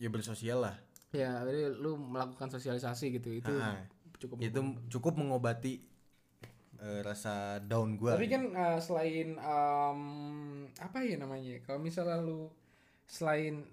ya 0.00 0.08
bersosial 0.10 0.58
lah 0.64 0.76
Ya, 1.10 1.42
jadi 1.42 1.74
lu 1.74 1.98
melakukan 1.98 2.48
sosialisasi 2.54 3.18
gitu. 3.18 3.34
Itu 3.34 3.50
Ah, 3.50 3.74
cukup 4.22 4.38
itu 4.46 4.60
cukup 4.92 5.12
mengobati 5.18 5.82
eh, 6.80 7.00
rasa 7.04 7.60
down 7.60 7.96
gue 8.00 8.10
Tapi 8.10 8.26
kan 8.26 8.42
uh, 8.56 8.78
selain 8.82 9.38
um, 9.38 10.00
apa 10.82 10.98
ya 11.06 11.14
namanya? 11.20 11.62
Kalau 11.62 11.78
misalnya 11.78 12.18
lu 12.18 12.50
selain 13.06 13.66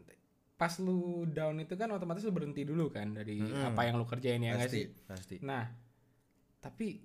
pas 0.58 0.74
lu 0.78 1.00
down 1.28 1.56
itu 1.58 1.74
kan 1.74 1.86
otomatis 1.88 2.22
lu 2.22 2.34
berhenti 2.34 2.66
dulu 2.66 2.90
kan 2.90 3.14
dari 3.14 3.38
apa 3.54 3.82
yang 3.84 3.96
lu 3.96 4.04
kerjain 4.04 4.42
ya 4.42 4.52
nggak 4.52 4.66
pasti 4.66 4.82
sih? 4.82 4.86
pasti 5.06 5.36
Nah, 5.40 5.70
tapi 6.60 6.98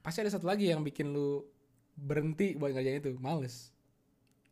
pasti 0.00 0.18
ada 0.20 0.30
satu 0.30 0.44
lagi 0.44 0.66
yang 0.66 0.82
bikin 0.82 1.08
lu 1.08 1.46
berhenti 1.94 2.52
buat 2.54 2.70
ngerjain 2.70 3.00
itu, 3.00 3.14
males. 3.16 3.70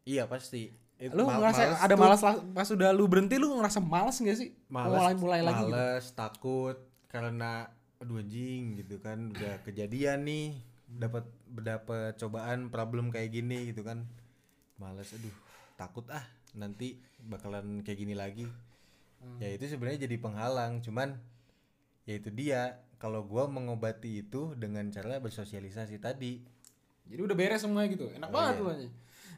iya 0.02 0.24
pasti 0.24 0.70
It- 0.94 1.10
Lu 1.10 1.26
ngerasa 1.26 1.62
males 1.66 1.80
ada 1.80 1.94
malas 1.94 2.22
lah- 2.22 2.38
pas 2.48 2.68
udah 2.68 2.90
lu 2.90 3.04
berhenti 3.04 3.34
lu 3.34 3.50
ngerasa 3.52 3.82
males 3.82 4.14
gak 4.16 4.38
sih? 4.38 4.54
males 4.68 4.94
mulai 4.94 5.14
mulai 5.16 5.40
lagi 5.42 5.60
gitu. 5.60 5.74
males 5.74 6.06
takut 6.12 6.76
karena 7.08 7.66
aduh 7.98 8.18
anjing 8.18 8.78
gitu 8.78 8.98
kan 8.98 9.30
udah 9.30 9.58
kejadian 9.62 10.22
nih 10.22 10.54
dapat 10.86 11.26
dapat 11.50 12.14
cobaan 12.14 12.70
problem 12.70 13.10
kayak 13.10 13.32
gini 13.32 13.68
gitu 13.68 13.82
kan 13.82 14.06
males 14.76 15.10
aduh 15.10 15.34
takut 15.74 16.06
ah 16.08 16.22
nanti 16.54 16.96
bakalan 17.20 17.82
kayak 17.82 17.98
gini 17.98 18.14
lagi. 18.14 18.46
Hmm. 19.24 19.40
ya 19.40 19.48
itu 19.50 19.64
sebenarnya 19.66 20.04
jadi 20.04 20.16
penghalang. 20.18 20.80
Cuman 20.80 21.16
ya 22.04 22.14
itu 22.16 22.30
dia. 22.30 22.80
Kalau 22.96 23.20
gua 23.26 23.44
mengobati 23.44 24.24
itu 24.24 24.56
dengan 24.56 24.88
cara 24.88 25.20
bersosialisasi 25.20 26.00
tadi. 26.00 26.40
Jadi 27.04 27.20
udah 27.20 27.36
beres 27.36 27.60
semua 27.60 27.84
gitu. 27.84 28.08
Enak 28.08 28.28
Oh, 28.28 28.32
banget 28.32 28.54
iya. 28.56 28.88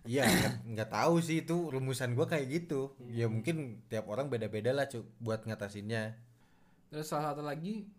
Iya 0.07 0.25
nggak- 0.63 0.93
tahu 0.95 1.19
sih 1.19 1.43
itu 1.43 1.57
rumusan 1.67 2.15
gua 2.15 2.31
kayak 2.31 2.47
gitu. 2.47 2.95
Ya 3.11 3.27
mungkin 3.27 3.83
tiap 3.91 4.07
orang 4.07 4.31
beda-beda 4.31 4.71
lah 4.71 4.87
cu 4.87 5.03
buat 5.19 5.43
ngatasinnya. 5.43 6.15
Terus 6.95 7.11
salah 7.11 7.35
satu 7.35 7.43
lagi 7.43 7.91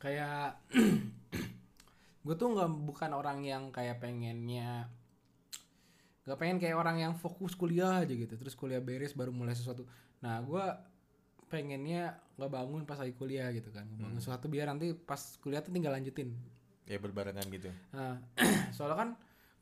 kayak 0.00 0.56
gue 2.24 2.34
tuh 2.36 2.48
nggak 2.52 2.70
bukan 2.84 3.10
orang 3.12 3.44
yang 3.44 3.68
kayak 3.68 4.00
pengennya 4.00 4.88
nggak 6.28 6.38
pengen 6.38 6.58
kayak 6.60 6.76
orang 6.76 7.00
yang 7.00 7.12
fokus 7.16 7.56
kuliah 7.56 8.04
aja 8.04 8.12
gitu 8.12 8.34
terus 8.36 8.52
kuliah 8.52 8.80
beres 8.80 9.16
baru 9.16 9.32
mulai 9.32 9.56
sesuatu. 9.56 9.88
Nah 10.20 10.40
gue 10.44 10.64
pengennya 11.50 12.14
nggak 12.38 12.50
bangun 12.50 12.82
pas 12.86 12.94
lagi 13.00 13.12
kuliah 13.18 13.50
gitu 13.50 13.74
kan 13.74 13.82
bangun 13.98 14.22
sesuatu 14.22 14.46
biar 14.46 14.70
nanti 14.70 14.94
pas 14.94 15.18
kuliah 15.42 15.60
tuh 15.64 15.74
tinggal 15.74 15.92
lanjutin. 15.92 16.30
Ya 16.86 16.98
berbarengan 16.98 17.46
gitu. 17.54 17.70
Nah, 17.94 18.18
soalnya 18.74 18.98
kan 18.98 19.10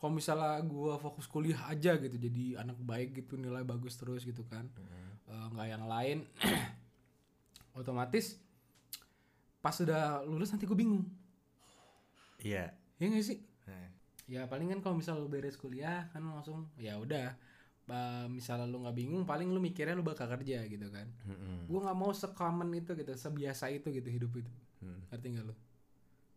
kalau 0.01 0.16
misalnya 0.16 0.62
gua 0.64 0.97
fokus 0.97 1.29
kuliah 1.29 1.59
aja 1.68 1.99
gitu, 1.99 2.16
jadi 2.16 2.57
anak 2.62 2.79
baik 2.81 3.18
gitu, 3.18 3.37
nilai 3.37 3.66
bagus 3.66 3.99
terus 4.01 4.25
gitu 4.25 4.47
kan, 4.49 4.64
Eh, 5.29 5.47
nggak 5.53 5.68
yang 5.68 5.85
lain, 5.85 6.18
otomatis 7.77 8.40
pas 9.61 9.75
sudah 9.77 10.25
lulus 10.25 10.49
nanti 10.55 10.64
gue 10.64 10.79
bingung, 10.79 11.05
iya. 12.40 12.73
Ya 12.97 13.05
nggak 13.11 13.27
sih? 13.27 13.38
Ya 14.29 14.45
paling 14.51 14.69
kan 14.73 14.79
kalau 14.85 14.95
misalnya 15.01 15.25
lu 15.25 15.31
beres 15.33 15.57
kuliah 15.57 16.05
kan 16.12 16.21
langsung 16.29 16.69
ya 16.77 17.01
udah, 17.01 17.33
Ba- 17.88 18.29
misalnya 18.29 18.67
lu 18.73 18.79
nggak 18.85 18.97
bingung, 19.01 19.25
paling 19.25 19.49
lu 19.55 19.61
mikirnya 19.64 19.97
lu 19.97 20.05
bakal 20.05 20.29
kerja 20.35 20.59
gitu 20.69 20.88
kan. 20.93 21.09
mm-mm. 21.29 21.69
Gua 21.69 21.81
nggak 21.88 21.99
mau 22.03 22.12
secommon 22.12 22.71
itu 22.81 22.93
gitu, 23.01 23.12
sebiasa 23.17 23.67
itu 23.73 23.88
gitu 23.93 24.09
hidup 24.17 24.33
itu. 24.43 24.53
Hmm. 24.81 25.01
Ngerti 25.11 25.27
nggak 25.35 25.47
lo? 25.49 25.55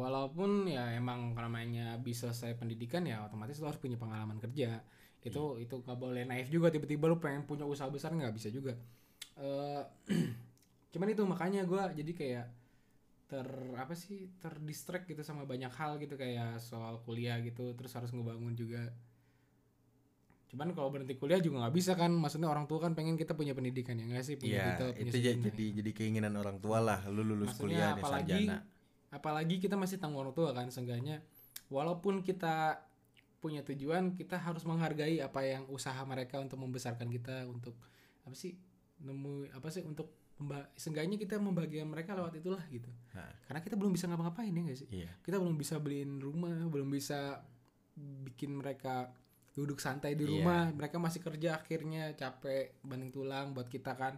Walaupun 0.02 0.66
ya 0.66 0.98
emang 0.98 1.38
namanya 1.38 2.00
bisa 2.02 2.34
selesai 2.34 2.58
pendidikan 2.58 3.06
ya 3.06 3.22
otomatis 3.28 3.62
lo 3.62 3.70
harus 3.70 3.78
punya 3.82 3.98
pengalaman 4.02 4.42
kerja. 4.42 4.82
Itu 5.22 5.62
itu 5.62 5.76
gak 5.86 5.98
boleh 6.02 6.26
naif 6.26 6.50
juga 6.50 6.74
tiba-tiba 6.74 7.06
lo 7.06 7.22
pengen 7.22 7.46
punya 7.46 7.66
usaha 7.70 7.86
besar 7.92 8.10
nggak 8.18 8.34
bisa 8.34 8.50
juga. 8.50 8.74
eh 9.40 9.84
cuman 10.94 11.08
itu 11.14 11.24
makanya 11.28 11.62
gua 11.70 11.92
jadi 11.96 12.12
kayak 12.16 12.46
ter 13.32 13.48
apa 13.80 13.96
sih 13.96 14.28
terdistract 14.44 15.08
gitu 15.08 15.24
sama 15.24 15.48
banyak 15.48 15.72
hal 15.72 15.96
gitu 16.04 16.20
kayak 16.20 16.60
soal 16.60 17.00
kuliah 17.08 17.40
gitu 17.40 17.72
terus 17.80 17.96
harus 17.96 18.12
ngebangun 18.12 18.52
juga. 18.54 18.92
Cuman 20.52 20.76
kalau 20.76 20.92
berhenti 20.92 21.16
kuliah 21.16 21.40
juga 21.40 21.64
nggak 21.64 21.76
bisa 21.80 21.96
kan 21.96 22.12
maksudnya 22.12 22.52
orang 22.52 22.68
tua 22.68 22.84
kan 22.84 22.92
pengen 22.92 23.16
kita 23.16 23.32
punya 23.32 23.56
pendidikan 23.56 23.96
ya 23.96 24.04
nggak 24.04 24.26
sih? 24.28 24.36
Punya 24.36 24.52
Iya, 24.52 24.66
titel, 24.76 24.88
punya 24.92 25.02
itu 25.08 25.18
ja- 25.18 25.32
sarjana. 25.32 25.46
jadi 25.48 25.66
jadi 25.80 25.92
keinginan 25.96 26.34
orang 26.36 26.58
tua 26.60 26.78
lah 26.84 27.00
lu 27.08 27.24
lulus 27.24 27.56
Maksudnya 27.56 27.64
kuliah 27.64 27.90
apalagi 27.96 28.42
sarjana. 28.52 28.58
apalagi 29.12 29.56
kita 29.64 29.76
masih 29.80 29.96
tanggung 30.04 30.28
orang 30.28 30.36
tua 30.36 30.52
kan 30.52 30.68
seenggaknya. 30.68 31.24
Walaupun 31.72 32.20
kita 32.20 32.84
punya 33.40 33.64
tujuan 33.64 34.12
kita 34.14 34.36
harus 34.38 34.68
menghargai 34.68 35.24
apa 35.24 35.40
yang 35.42 35.64
usaha 35.72 35.98
mereka 36.04 36.38
untuk 36.44 36.60
membesarkan 36.60 37.08
kita 37.08 37.48
untuk 37.48 37.74
apa 38.22 38.36
sih 38.36 38.54
nemu 39.02 39.50
apa 39.56 39.72
sih 39.72 39.82
untuk 39.82 40.14
memba- 40.42 40.70
seenggaknya 40.74 41.16
kita 41.16 41.38
membahagiakan 41.38 41.86
mereka 41.88 42.18
lewat 42.18 42.34
itulah 42.36 42.64
gitu. 42.68 42.90
Nah, 43.14 43.30
karena 43.46 43.62
kita 43.62 43.78
belum 43.78 43.94
bisa 43.94 44.10
ngapa-ngapain 44.10 44.50
ya 44.50 44.62
nggak 44.66 44.80
sih? 44.80 44.88
Iya. 44.90 45.12
Kita 45.22 45.38
belum 45.38 45.54
bisa 45.54 45.78
beliin 45.78 46.18
rumah 46.18 46.50
belum 46.66 46.90
bisa 46.90 47.46
bikin 48.26 48.58
mereka 48.58 49.14
duduk 49.52 49.78
santai 49.78 50.16
di 50.16 50.26
Iya. 50.26 50.32
rumah. 50.36 50.64
Mereka 50.72 50.98
masih 50.98 51.22
kerja 51.22 51.56
akhirnya 51.56 52.12
capek 52.14 52.82
banding 52.82 53.12
tulang 53.12 53.54
buat 53.54 53.68
kita 53.68 53.94
kan. 53.94 54.18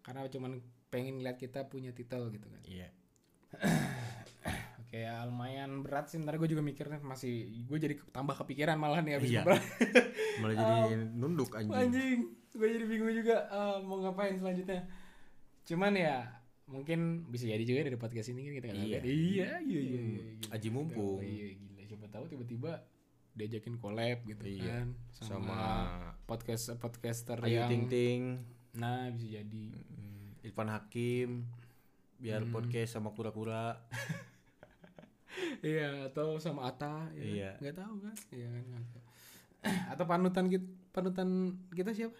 Karena 0.00 0.22
cuman 0.24 0.62
pengen 0.86 1.18
lihat 1.18 1.34
kita 1.34 1.66
punya 1.66 1.90
titel 1.90 2.30
gitu 2.30 2.46
kan. 2.46 2.62
Iya. 2.62 2.88
Oke 4.78 5.02
ya 5.02 5.26
lumayan 5.26 5.82
berat 5.82 6.06
sih. 6.06 6.16
Ntar 6.16 6.36
gue 6.36 6.46
juga 6.46 6.62
mikirnya 6.62 7.02
masih 7.02 7.34
gue 7.64 7.78
jadi 7.80 7.94
tambah 8.08 8.36
kepikiran 8.36 8.78
malah 8.78 9.02
nih 9.02 9.18
abis 9.18 9.30
Iya. 9.32 9.42
malah 10.38 10.54
jadi 10.54 10.74
nunduk 11.20 11.50
anjing. 11.52 11.74
anjing. 11.74 12.18
Gue 12.52 12.68
jadi 12.70 12.86
bingung 12.86 13.10
juga 13.12 13.36
eh, 13.44 13.76
mau 13.82 13.98
ngapain 13.98 14.38
selanjutnya 14.38 14.86
cuman 15.66 15.92
ya 15.92 16.16
mungkin 16.64 17.00
bisa 17.26 17.46
jadi 17.46 17.62
juga 17.62 17.82
dari 17.84 17.94
podcast 17.94 18.28
ini 18.28 18.42
kan 18.42 18.52
kita 18.56 18.66
Iya. 18.68 18.98
kan. 18.98 19.02
iya 19.04 19.48
iya 19.60 19.80
iya, 19.82 20.00
Hmm, 20.00 20.10
iya, 20.10 20.22
gila. 20.40 20.48
aji 20.52 20.68
mumpung. 20.68 21.18
Iya 21.20 21.46
gila 21.54 21.82
siapa 21.84 22.06
tahu 22.08 22.24
tiba-tiba 22.26 22.72
diajakin 23.32 23.76
collab 23.76 24.18
gitu 24.24 24.42
Iya. 24.42 24.64
kan 24.64 24.86
sama, 25.12 25.28
sama 25.28 25.58
podcast 26.24 26.64
podcaster 26.76 27.38
Ayu 27.40 27.60
yang 27.60 27.68
Ting 27.68 27.84
Ting 27.86 28.22
nah 28.72 29.08
bisa 29.08 29.40
jadi 29.40 29.64
mm, 29.72 30.42
Irfan 30.42 30.68
Hakim 30.68 31.44
biar 32.16 32.40
Hmm. 32.40 32.50
podcast 32.50 32.90
sama 32.92 33.10
kura-kura 33.10 33.76
Iya 35.62 36.08
atau 36.08 36.36
sama 36.36 36.64
Ata 36.66 37.12
ya 37.12 37.22
Iya. 37.22 37.50
kan? 37.50 37.60
nggak 37.60 37.76
tahu 37.76 37.94
kan 38.00 38.16
iya 38.32 38.48
kan 38.48 38.82
atau 39.92 40.04
panutan 40.04 40.46
kita 40.46 40.64
panutan 40.90 41.28
kita 41.70 41.90
siapa 41.92 42.16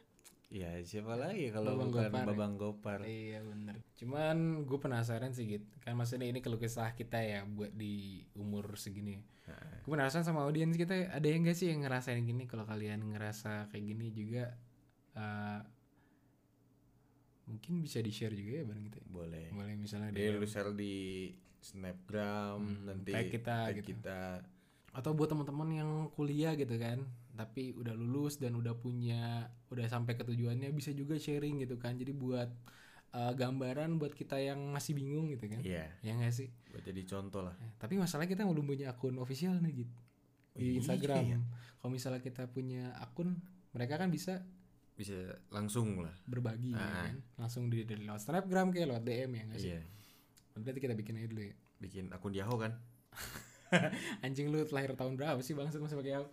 Iya 0.47 0.79
siapa 0.83 1.19
lagi 1.19 1.51
kalau 1.51 1.75
Babang 1.75 1.91
bukan 1.91 2.07
Gopar 2.07 2.23
ya? 2.23 2.27
Babang 2.31 2.55
Gopar 2.55 2.99
iya 3.03 3.39
bener 3.43 3.77
cuman 3.95 4.37
gue 4.63 4.79
penasaran 4.79 5.35
sih 5.35 5.45
gitu 5.49 5.67
kan 5.81 5.99
maksudnya 5.99 6.31
ini 6.31 6.39
keluh 6.39 6.57
kesah 6.57 6.95
kita 6.95 7.19
ya 7.19 7.43
buat 7.43 7.73
di 7.73 8.23
umur 8.35 8.75
segini 8.77 9.19
Nah, 9.47 9.63
gue 9.79 9.91
penasaran 9.91 10.23
sama 10.23 10.43
audiens 10.43 10.75
kita 10.75 11.07
ada 11.09 11.23
yang 11.23 11.43
gak 11.43 11.55
sih 11.55 11.71
yang 11.71 11.83
ngerasain 11.83 12.19
gini 12.21 12.47
kalau 12.47 12.63
kalian 12.63 12.99
ngerasa 13.07 13.71
kayak 13.71 13.85
gini 13.87 14.07
juga 14.11 14.55
eh, 15.15 15.61
mungkin 17.47 17.79
bisa 17.79 18.03
di 18.03 18.11
share 18.11 18.35
juga 18.35 18.59
ya 18.59 18.65
bareng 18.65 18.85
kita 18.85 18.99
ya? 18.99 19.07
boleh 19.07 19.47
boleh 19.51 19.75
misalnya 19.77 20.11
DM. 20.11 20.35
lu 20.37 20.47
share 20.47 20.75
di 20.75 20.95
snapgram 21.61 22.59
Hmm, 22.59 22.83
nanti 22.85 23.11
tag 23.11 23.31
kita 23.31 23.57
tag 23.67 23.77
gitu. 23.79 23.95
kita 23.95 24.43
atau 24.91 25.11
buat 25.13 25.29
teman-teman 25.29 25.69
yang 25.73 25.91
kuliah 26.11 26.55
gitu 26.55 26.75
kan 26.75 27.07
tapi 27.37 27.71
udah 27.73 27.93
lulus 27.93 28.37
dan 28.37 28.53
udah 28.53 28.75
punya 28.75 29.45
udah 29.69 29.87
sampai 29.87 30.17
ke 30.17 30.25
tujuannya 30.25 30.73
bisa 30.73 30.91
juga 30.91 31.15
sharing 31.15 31.61
gitu 31.61 31.77
kan. 31.77 31.95
Jadi 31.95 32.11
buat 32.11 32.49
eh, 33.13 33.33
gambaran 33.33 33.97
buat 33.97 34.13
kita 34.13 34.37
yang 34.37 34.59
masih 34.73 34.93
bingung 34.93 35.31
gitu 35.31 35.47
kan. 35.47 35.61
Iya. 35.61 35.93
Ya 36.01 36.13
nggak 36.13 36.33
sih? 36.33 36.49
Buat 36.69 36.85
jadi 36.85 37.03
contoh 37.05 37.45
lah. 37.45 37.55
Eh, 37.61 37.73
tapi 37.77 37.97
masalahnya 37.97 38.29
kita 38.29 38.43
belum 38.43 38.65
punya 38.65 38.91
akun 38.91 39.17
official 39.17 39.61
nih 39.61 39.85
gitu 39.85 39.97
Oh, 40.57 40.59
di 40.59 40.73
iya. 40.73 40.81
Instagram. 40.81 41.45
Kalau 41.77 41.91
misalnya 41.93 42.21
kita 42.21 42.49
punya 42.49 42.97
akun 42.97 43.37
mereka 43.71 44.01
kan 44.01 44.09
bisa 44.09 44.41
bisa 44.97 45.13
langsung 45.53 46.01
lah. 46.01 46.17
berbagi 46.25 46.73
ya 46.73 46.81
Ah. 46.81 47.13
kan? 47.13 47.17
Langsung 47.37 47.69
di 47.69 47.85
dari 47.85 48.01
lewat 48.03 48.25
Snapgram 48.25 48.73
kayak 48.73 48.89
lewat 48.89 49.05
DM 49.05 49.31
ya 49.31 49.43
nggak 49.45 49.61
sih? 49.61 49.71
Iya. 49.71 49.81
Berarti 50.57 50.81
kita 50.81 50.95
bikin 50.97 51.21
aja 51.21 51.29
dulu 51.29 51.43
ya. 51.45 51.55
Bikin 51.77 52.05
akun 52.09 52.33
Yahoo 52.33 52.57
kan? 52.57 52.73
Anjing 54.25 54.49
lu 54.49 54.65
lahir 54.67 54.95
tahun 54.95 55.17
berapa 55.17 55.37
sih 55.41 55.53
bang? 55.53 55.69
Masih 55.69 55.97
pakai 55.97 56.15
apa? 56.17 56.29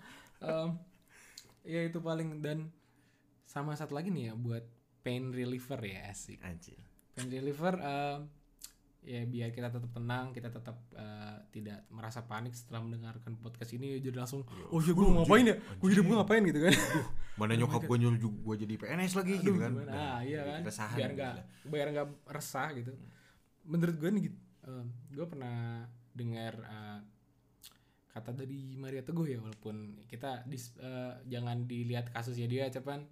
Ya 1.63 1.82
itu 1.84 1.99
paling. 1.99 2.39
Dan 2.43 2.71
sama 3.43 3.76
satu 3.76 3.95
lagi 3.95 4.12
nih 4.12 4.32
ya 4.32 4.34
buat 4.36 4.63
pain 5.04 5.32
reliever 5.32 5.80
ya 5.84 6.12
asik. 6.12 6.39
Anjir. 6.43 6.80
Pain 7.13 7.28
reliever 7.28 7.76
em, 7.80 8.32
ya 9.04 9.19
biar 9.28 9.52
kita 9.52 9.67
tetap 9.67 9.91
tenang 9.91 10.32
kita 10.32 10.47
tetap 10.47 10.80
eh, 10.95 11.38
tidak 11.52 11.84
merasa 11.91 12.23
panik 12.23 12.56
setelah 12.56 12.88
mendengarkan 12.88 13.36
podcast 13.36 13.76
ini 13.76 13.99
jadi 13.99 14.15
langsung 14.15 14.47
oh 14.47 14.80
iya 14.80 14.95
gue 14.95 15.04
ngapain 15.04 15.43
ya? 15.43 15.56
Gue 15.78 15.89
hidup 15.91 16.06
gue 16.08 16.15
ngapain? 16.15 16.43
Gitu 16.47 16.60
kan. 16.63 16.73
Mana 17.39 17.60
nyokap 17.60 17.84
gue 17.84 17.97
nyuruh 17.99 18.19
gue 18.19 18.56
jadi 18.63 18.73
PNS 18.80 19.13
lagi 19.19 19.34
gitu 19.43 19.60
kan. 19.60 19.71
gimana? 19.76 19.91
ah 19.91 20.19
iya 20.23 20.41
kan. 20.47 20.60
keresahan 20.63 20.97
biar 20.97 21.12
nggak 21.12 21.32
lah. 21.36 21.45
biar 21.67 21.88
nggak 21.91 22.08
resah 22.32 22.67
gitu. 22.73 22.91
Menurut 23.67 23.95
gue 23.99 24.10
nih 24.10 24.23
gitu 24.32 24.38
gue 25.13 25.26
pernah 25.28 25.88
dengar 26.15 26.54
eh, 26.63 26.99
kata 28.13 28.30
dari 28.32 28.78
Maria 28.78 29.02
Teguh 29.02 29.25
ya 29.25 29.37
walaupun 29.37 29.75
kita 30.06 30.46
dis- 30.46 30.77
eh, 30.77 31.13
jangan 31.25 31.65
dilihat 31.65 32.10
kasusnya 32.10 32.46
dia 32.46 32.69
cuman 32.69 33.10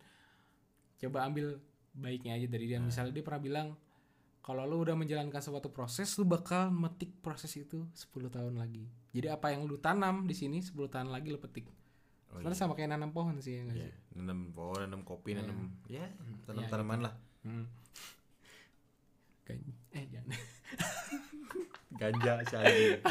coba 0.97 1.25
ambil 1.25 1.57
baiknya 1.91 2.37
aja 2.37 2.45
dari 2.45 2.65
dia 2.65 2.77
Nah. 2.77 2.87
misalnya 2.87 3.11
dia 3.11 3.25
pernah 3.25 3.41
bilang 3.41 3.67
kalau 4.39 4.63
lu 4.63 4.79
udah 4.79 4.93
menjalankan 4.93 5.37
suatu 5.37 5.69
proses 5.69 6.13
lu 6.15 6.23
bakal 6.23 6.69
metik 6.69 7.13
proses 7.19 7.49
itu 7.55 7.85
10 7.91 8.29
tahun 8.29 8.55
lagi 8.55 8.85
jadi 9.11 9.33
apa 9.33 9.49
yang 9.49 9.65
lu 9.65 9.75
tanam 9.75 10.23
di 10.23 10.33
sini 10.33 10.61
10 10.61 10.77
tahun 10.87 11.09
lagi 11.09 11.29
lu 11.29 11.37
petik 11.37 11.65
Oh, 12.31 12.39
sebenarnya 12.39 12.63
sama 12.63 12.73
kayak 12.73 12.95
nanam 12.95 13.11
pohon 13.11 13.35
sih 13.37 13.59
ya 13.59 13.67
Iya, 13.67 13.91
sih 13.91 14.15
nanam 14.15 14.55
pohon, 14.55 14.79
nanam 14.79 15.03
kopi, 15.03 15.35
Iya. 15.35 15.43
nanam 15.43 15.67
ya 15.85 15.99
Iya, 15.99 16.05
tanam-tanaman 16.47 16.99
lah. 17.03 17.13
Hmm. 17.43 17.67
Kan- 19.43 19.75
eh 19.91 20.05
jangan 20.07 20.31
Ganja 21.91 22.33
si 22.41 22.55
anjing. 22.55 23.03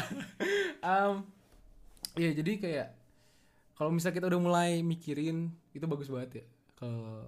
Iya 2.17 2.31
jadi 2.35 2.51
kayak 2.59 2.87
kalau 3.75 3.89
misalnya 3.89 4.17
kita 4.21 4.27
udah 4.29 4.41
mulai 4.41 4.71
mikirin 4.83 5.49
itu 5.71 5.85
bagus 5.87 6.11
banget 6.11 6.43
ya. 6.43 6.45
Kalau 6.75 7.27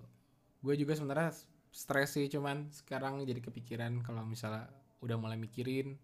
gue 0.63 0.73
juga 0.75 0.93
sebenarnya 0.93 1.31
stres 1.73 2.13
sih 2.13 2.29
cuman 2.29 2.69
sekarang 2.69 3.23
jadi 3.25 3.41
kepikiran 3.41 4.03
kalau 4.05 4.21
misalnya 4.23 4.69
udah 5.01 5.17
mulai 5.17 5.35
mikirin, 5.35 5.97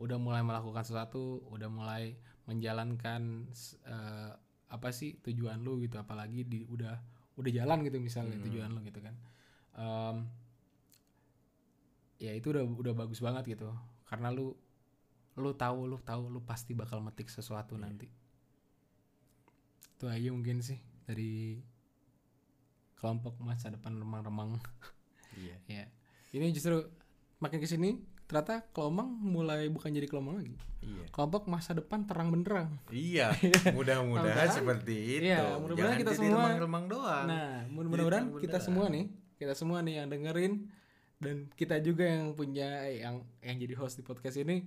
udah 0.00 0.16
mulai 0.16 0.40
melakukan 0.42 0.82
sesuatu, 0.82 1.44
udah 1.52 1.68
mulai 1.68 2.16
menjalankan 2.48 3.46
eh, 3.86 4.32
apa 4.70 4.88
sih 4.94 5.18
tujuan 5.20 5.60
lu 5.60 5.82
gitu 5.82 5.98
apalagi 5.98 6.46
di 6.46 6.62
udah 6.66 6.94
udah 7.36 7.50
jalan 7.50 7.82
gitu 7.82 7.98
misalnya 7.98 8.38
Hmm. 8.38 8.46
tujuan 8.46 8.70
lo 8.70 8.80
gitu 8.82 9.02
kan 9.02 9.14
Em, 9.70 10.16
ya 12.18 12.34
itu 12.34 12.50
udah 12.52 12.62
udah 12.66 12.94
bagus 12.94 13.22
banget 13.22 13.54
gitu 13.56 13.70
karena 14.06 14.28
lu 14.30 14.52
lu 15.38 15.50
tahu 15.54 15.86
lu 15.88 15.96
tahu 16.02 16.26
lu 16.28 16.42
pasti 16.42 16.74
bakal 16.74 17.00
metik 17.00 17.30
sesuatu 17.30 17.78
Iya. 17.78 17.82
nanti 17.86 18.06
itu 20.00 20.08
aja 20.08 20.28
mungkin 20.32 20.64
sih 20.64 20.80
dari 21.04 21.60
kelompok 22.96 23.36
masa 23.36 23.68
depan 23.68 23.92
remang-remang 23.92 24.56
Iya. 25.36 25.56
ya 25.76 25.84
ini 26.32 26.48
justru 26.50 26.88
makin 27.36 27.60
ke 27.60 27.68
sini 27.68 28.00
ternyata 28.24 28.64
kelomang 28.70 29.12
mulai 29.12 29.68
bukan 29.68 29.90
jadi 29.90 30.08
kelomang 30.08 30.40
lagi 30.40 30.56
Iya. 30.80 31.04
kelompok 31.12 31.44
masa 31.46 31.76
depan 31.76 32.08
terang 32.08 32.32
benderang 32.32 32.80
Iya, 32.88 33.36
mudah-mudahan 33.76 34.48
seperti 34.48 35.20
itu. 35.20 35.28
Iya, 35.28 35.60
mudah-mudahan 35.60 35.76
Jangan 35.76 36.00
kita 36.00 36.12
semua- 36.16 36.32
remang-remang 36.40 36.84
doang. 36.88 37.24
Nah, 37.28 37.52
mudah-mudahan 37.68 38.26
kita 38.40 38.58
semua 38.58 38.88
nih, 38.88 39.04
kita 39.36 39.52
semua 39.52 39.84
nih 39.84 40.00
yang 40.00 40.08
dengerin 40.08 40.52
dan 41.20 41.36
kita 41.52 41.76
juga 41.84 42.08
yang 42.08 42.32
punya 42.32 42.88
yang 42.88 43.20
yang 43.44 43.56
jadi 43.60 43.76
host 43.76 44.00
di 44.00 44.08
podcast 44.08 44.40
ini 44.40 44.64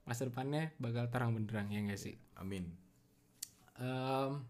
masa 0.00 0.24
depannya 0.24 0.72
bakal 0.80 1.04
terang 1.12 1.36
benderang 1.36 1.68
ya 1.68 1.84
enggak 1.84 2.00
sih? 2.00 2.16
Amin. 2.40 2.72
Em, 3.76 4.40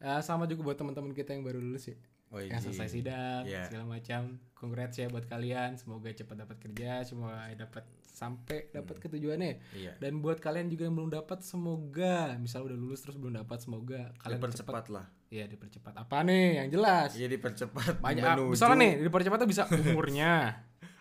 ya, 0.00 0.18
sama 0.18 0.44
juga 0.44 0.64
buat 0.64 0.74
teman-teman 0.74 1.12
kita 1.12 1.30
yang 1.30 1.42
baru 1.42 1.58
lulus 1.58 1.86
ya, 1.86 1.96
Oh, 2.28 2.38
yang 2.38 2.56
selesai 2.56 2.86
sidang 2.92 3.42
Iya. 3.42 3.66
segala 3.66 3.90
macam. 3.90 4.38
Congrats 4.52 4.94
ya 4.94 5.06
buat 5.06 5.24
kalian, 5.24 5.74
semoga 5.74 6.08
cepat 6.08 6.36
dapat 6.40 6.56
kerja, 6.58 7.02
semoga 7.02 7.34
dapat 7.52 7.82
sampai 8.00 8.70
dapat 8.70 8.96
ketujuannya. 8.98 9.58
Iya. 9.72 9.92
Dan 9.96 10.18
buat 10.18 10.38
kalian 10.38 10.66
juga 10.66 10.84
yang 10.84 10.94
belum 10.94 11.10
dapat, 11.10 11.40
semoga 11.40 12.36
misal 12.36 12.62
udah 12.62 12.76
lulus 12.76 13.00
terus 13.00 13.16
belum 13.16 13.34
dapat, 13.36 13.58
semoga 13.58 14.14
kalian 14.16 14.38
cepat 14.38 14.46
Dipercepat 14.54 14.84
lah. 14.90 15.06
ya 15.28 15.44
dipercepat. 15.44 15.92
Apa 15.96 16.22
nih 16.22 16.46
yang 16.56 16.68
jelas? 16.70 17.10
Iya 17.12 17.26
dipercepat. 17.28 17.98
banyak 17.98 18.22
menuju- 18.22 18.52
misalnya 18.52 18.76
nih 18.78 18.92
dipercepat 19.02 19.36
tuh 19.36 19.48
bisa 19.48 19.62
umurnya 19.80 20.32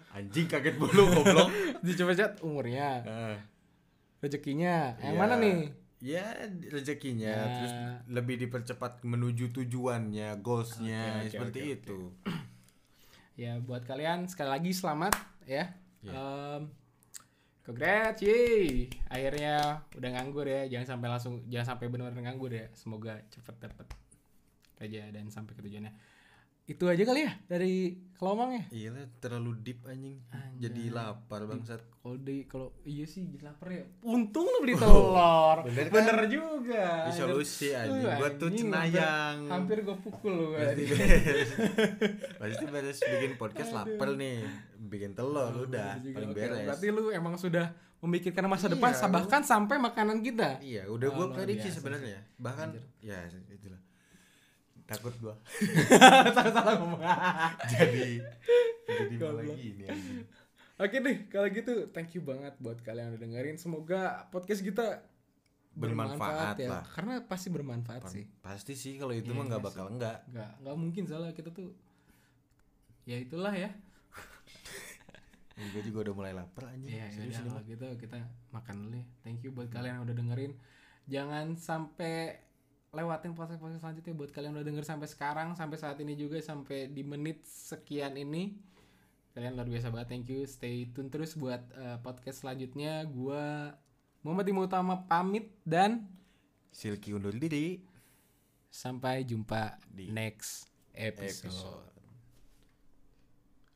Anjing 0.09 0.45
kaget 0.45 0.75
bulu 0.75 1.03
goblok. 1.07 1.49
dipercepat 1.85 2.41
umurnya 2.41 2.89
Ah, 3.03 3.37
rezekinya 4.19 4.97
yang 4.99 5.13
Iya. 5.13 5.19
mana 5.19 5.33
nih 5.37 5.57
Ya 5.99 6.31
rezekinya 6.71 7.27
Ya. 7.27 7.43
terus 7.59 7.73
lebih 8.07 8.39
dipercepat 8.39 9.03
menuju 9.03 9.51
tujuannya, 9.51 10.39
goalsnya 10.39 11.23
oke, 11.23 11.29
seperti 11.29 11.59
oke, 11.59 11.67
oke. 11.67 11.75
itu. 11.75 11.99
ya 13.35 13.55
buat 13.59 13.83
kalian 13.83 14.27
sekali 14.27 14.49
lagi 14.51 14.71
selamat 14.71 15.15
ya 15.43 15.71
Iya. 15.99 16.11
Em, 16.15 16.61
congrats 17.63 18.23
yeay 18.23 18.87
akhirnya 19.11 19.83
udah 19.91 20.09
nganggur 20.15 20.47
ya 20.47 20.63
jangan 20.71 20.95
sampai 20.95 21.07
langsung 21.11 21.33
jangan 21.51 21.75
sampai 21.75 21.91
benar-benar 21.91 22.23
nganggur 22.23 22.51
ya 22.51 22.71
semoga 22.71 23.19
cepet 23.27 23.55
dapet 23.59 23.87
kerja 24.79 25.11
dan 25.11 25.27
sampai 25.27 25.53
ke 25.53 25.61
tujuannya 25.67 25.91
itu 26.70 26.86
aja 26.86 27.01
kali 27.01 27.26
ya 27.26 27.34
dari 27.43 27.74
kelomang 28.13 28.51
ya 28.51 28.63
Iya 28.70 28.89
lah, 28.91 29.05
terlalu 29.17 29.57
deep 29.59 29.80
anjing. 29.84 30.20
Jadi 30.55 30.91
lapar 30.91 31.43
bangsat. 31.43 31.82
kalau 31.99 32.15
di 32.15 32.43
kalau 32.45 32.76
iya 32.84 33.03
sih 33.03 33.26
jadi 33.26 33.47
lapar 33.47 33.72
ya 33.72 33.84
untung 34.01 34.43
lu 34.43 34.59
beli 34.59 34.76
telur 34.76 35.63
bener 35.63 35.88
bener, 35.88 36.17
kan? 36.17 36.28
juga 36.28 36.86
Ini 37.05 37.13
solusi 37.15 37.67
anjing. 37.72 38.05
Gua 38.13 38.30
tuh 38.34 38.49
cenayang. 38.51 39.47
hampir, 39.47 39.82
hampir 39.82 39.88
gue 39.88 39.97
pukul 39.99 40.32
lu 40.32 40.45
Pasti 40.53 40.84
beres. 40.86 41.49
Pasti 42.39 42.65
beres 42.65 42.97
bikin 42.99 43.32
podcast 43.36 43.72
lapar 43.74 44.09
nih. 44.13 44.43
Bikin 44.80 45.11
telur 45.13 45.65
udah 45.65 45.95
Bener 45.95 46.03
juga. 46.05 46.15
paling 46.15 46.32
beres. 46.32 46.65
Berarti 46.65 46.88
lu 46.91 47.03
emang 47.09 47.34
sudah 47.36 47.65
memikirkan 47.99 48.45
masa 48.45 48.67
Iya, 48.67 48.74
depan 48.76 48.91
bahkan 49.09 49.41
sampai 49.43 49.76
makanan 49.76 50.22
kita. 50.22 50.59
Iya, 50.61 50.88
udah 50.88 51.07
Oh, 51.09 51.15
gua 51.17 51.26
prediksi 51.34 51.67
sebenarnya. 51.67 52.20
Bahkan 52.38 52.67
ya 53.01 53.20
itulah. 53.49 53.80
Takut 54.89 55.13
gua. 55.21 55.35
Salah 56.35 56.73
ngomong. 56.81 57.01
jadi 57.69 58.25
jadi 58.89 59.15
malah 59.21 59.45
gini 59.53 59.83
anjing. 59.85 60.25
Oke 60.79 60.97
deh, 60.97 61.17
kalau 61.27 61.47
gitu 61.51 61.91
thank 61.91 62.15
you 62.15 62.23
banget 62.23 62.55
buat 62.57 62.79
kalian 62.81 63.11
yang 63.11 63.13
udah 63.13 63.21
dengerin. 63.21 63.57
Semoga 63.59 64.25
podcast 64.33 64.65
kita 64.65 65.05
Bermanfaat 65.77 66.57
ya. 66.57 66.67
lah. 66.73 66.83
Karena 66.89 67.21
pasti 67.23 67.47
bermanfaat 67.53 68.03
sih. 68.09 68.25
Pasti 68.41 68.73
sih 68.73 68.97
kalau 68.97 69.13
itu 69.13 69.29
Iya, 69.31 69.37
mah 69.37 69.45
nggak 69.47 69.61
iya 69.61 69.67
bakal 69.69 69.85
enggak. 69.87 70.17
Nggak, 70.33 70.51
nggak 70.65 70.75
mungkin 70.75 71.03
salah 71.05 71.29
kita 71.31 71.53
tuh. 71.53 71.71
Ya 73.05 73.15
itulah 73.21 73.53
ya. 73.53 73.69
Gue 75.75 75.83
juga 75.85 76.09
udah 76.09 76.13
mulai 76.15 76.33
lapar 76.33 76.73
anjing. 76.73 76.95
Iya, 76.97 77.05
Serius 77.13 77.37
yaudah 77.37 77.39
ini 77.39 77.49
kalau 77.51 77.63
gitu 77.69 77.85
kita 78.01 78.17
makan 78.49 78.75
dulu 78.87 78.95
ya. 78.97 79.05
Thank 79.21 79.39
you 79.45 79.51
buat 79.53 79.69
kalian 79.69 80.01
yang 80.01 80.03
udah 80.03 80.15
dengerin. 80.17 80.51
Jangan 81.05 81.45
sampai 81.55 82.39
lewatin 82.89 83.37
podcast-podcast 83.37 83.85
selanjutnya 83.85 84.13
buat 84.17 84.31
kalian 84.33 84.57
udah 84.57 84.65
denger 84.65 84.85
sampai 84.85 85.05
sekarang, 85.05 85.53
sampai 85.53 85.77
saat 85.77 85.97
ini 86.01 86.17
juga 86.17 86.41
sampai 86.41 86.89
di 86.89 87.05
menit 87.05 87.45
sekian 87.45 88.17
ini. 88.17 88.57
Kalian 89.37 89.53
luar 89.53 89.69
biasa 89.69 89.93
banget. 89.93 90.07
Thank 90.09 90.27
you. 90.33 90.41
Stay 90.49 90.89
tune 90.89 91.13
terus 91.13 91.37
buat 91.37 91.61
eh, 91.77 91.97
podcast 92.01 92.41
selanjutnya. 92.41 93.05
Gua 93.05 93.71
Muhammad 94.25 94.45
Timo 94.49 94.65
Utama 94.65 95.05
pamit 95.05 95.53
dan 95.61 96.09
Silky 96.69 97.13
undur 97.13 97.33
diri. 97.33 97.81
sampai 98.69 99.25
jumpa 99.25 99.81
Di 99.89 100.13
next 100.13 100.69
episode. 100.93 101.49
Episode. 101.49 101.93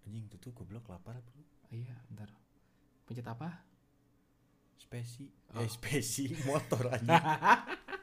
Anjing 0.05 0.29
itu 0.29 0.37
tuh 0.37 0.53
goblok 0.53 0.85
lapar 0.89 1.17
bro. 1.17 1.41
Iya, 1.73 1.97
bentar. 2.09 2.29
Pencet 3.09 3.25
apa? 3.25 3.61
Spesi. 4.77 5.25
Oh. 5.53 5.61
Eh 5.61 5.69
spesi 5.69 6.33
motor 6.49 6.93
anjing. 6.93 7.09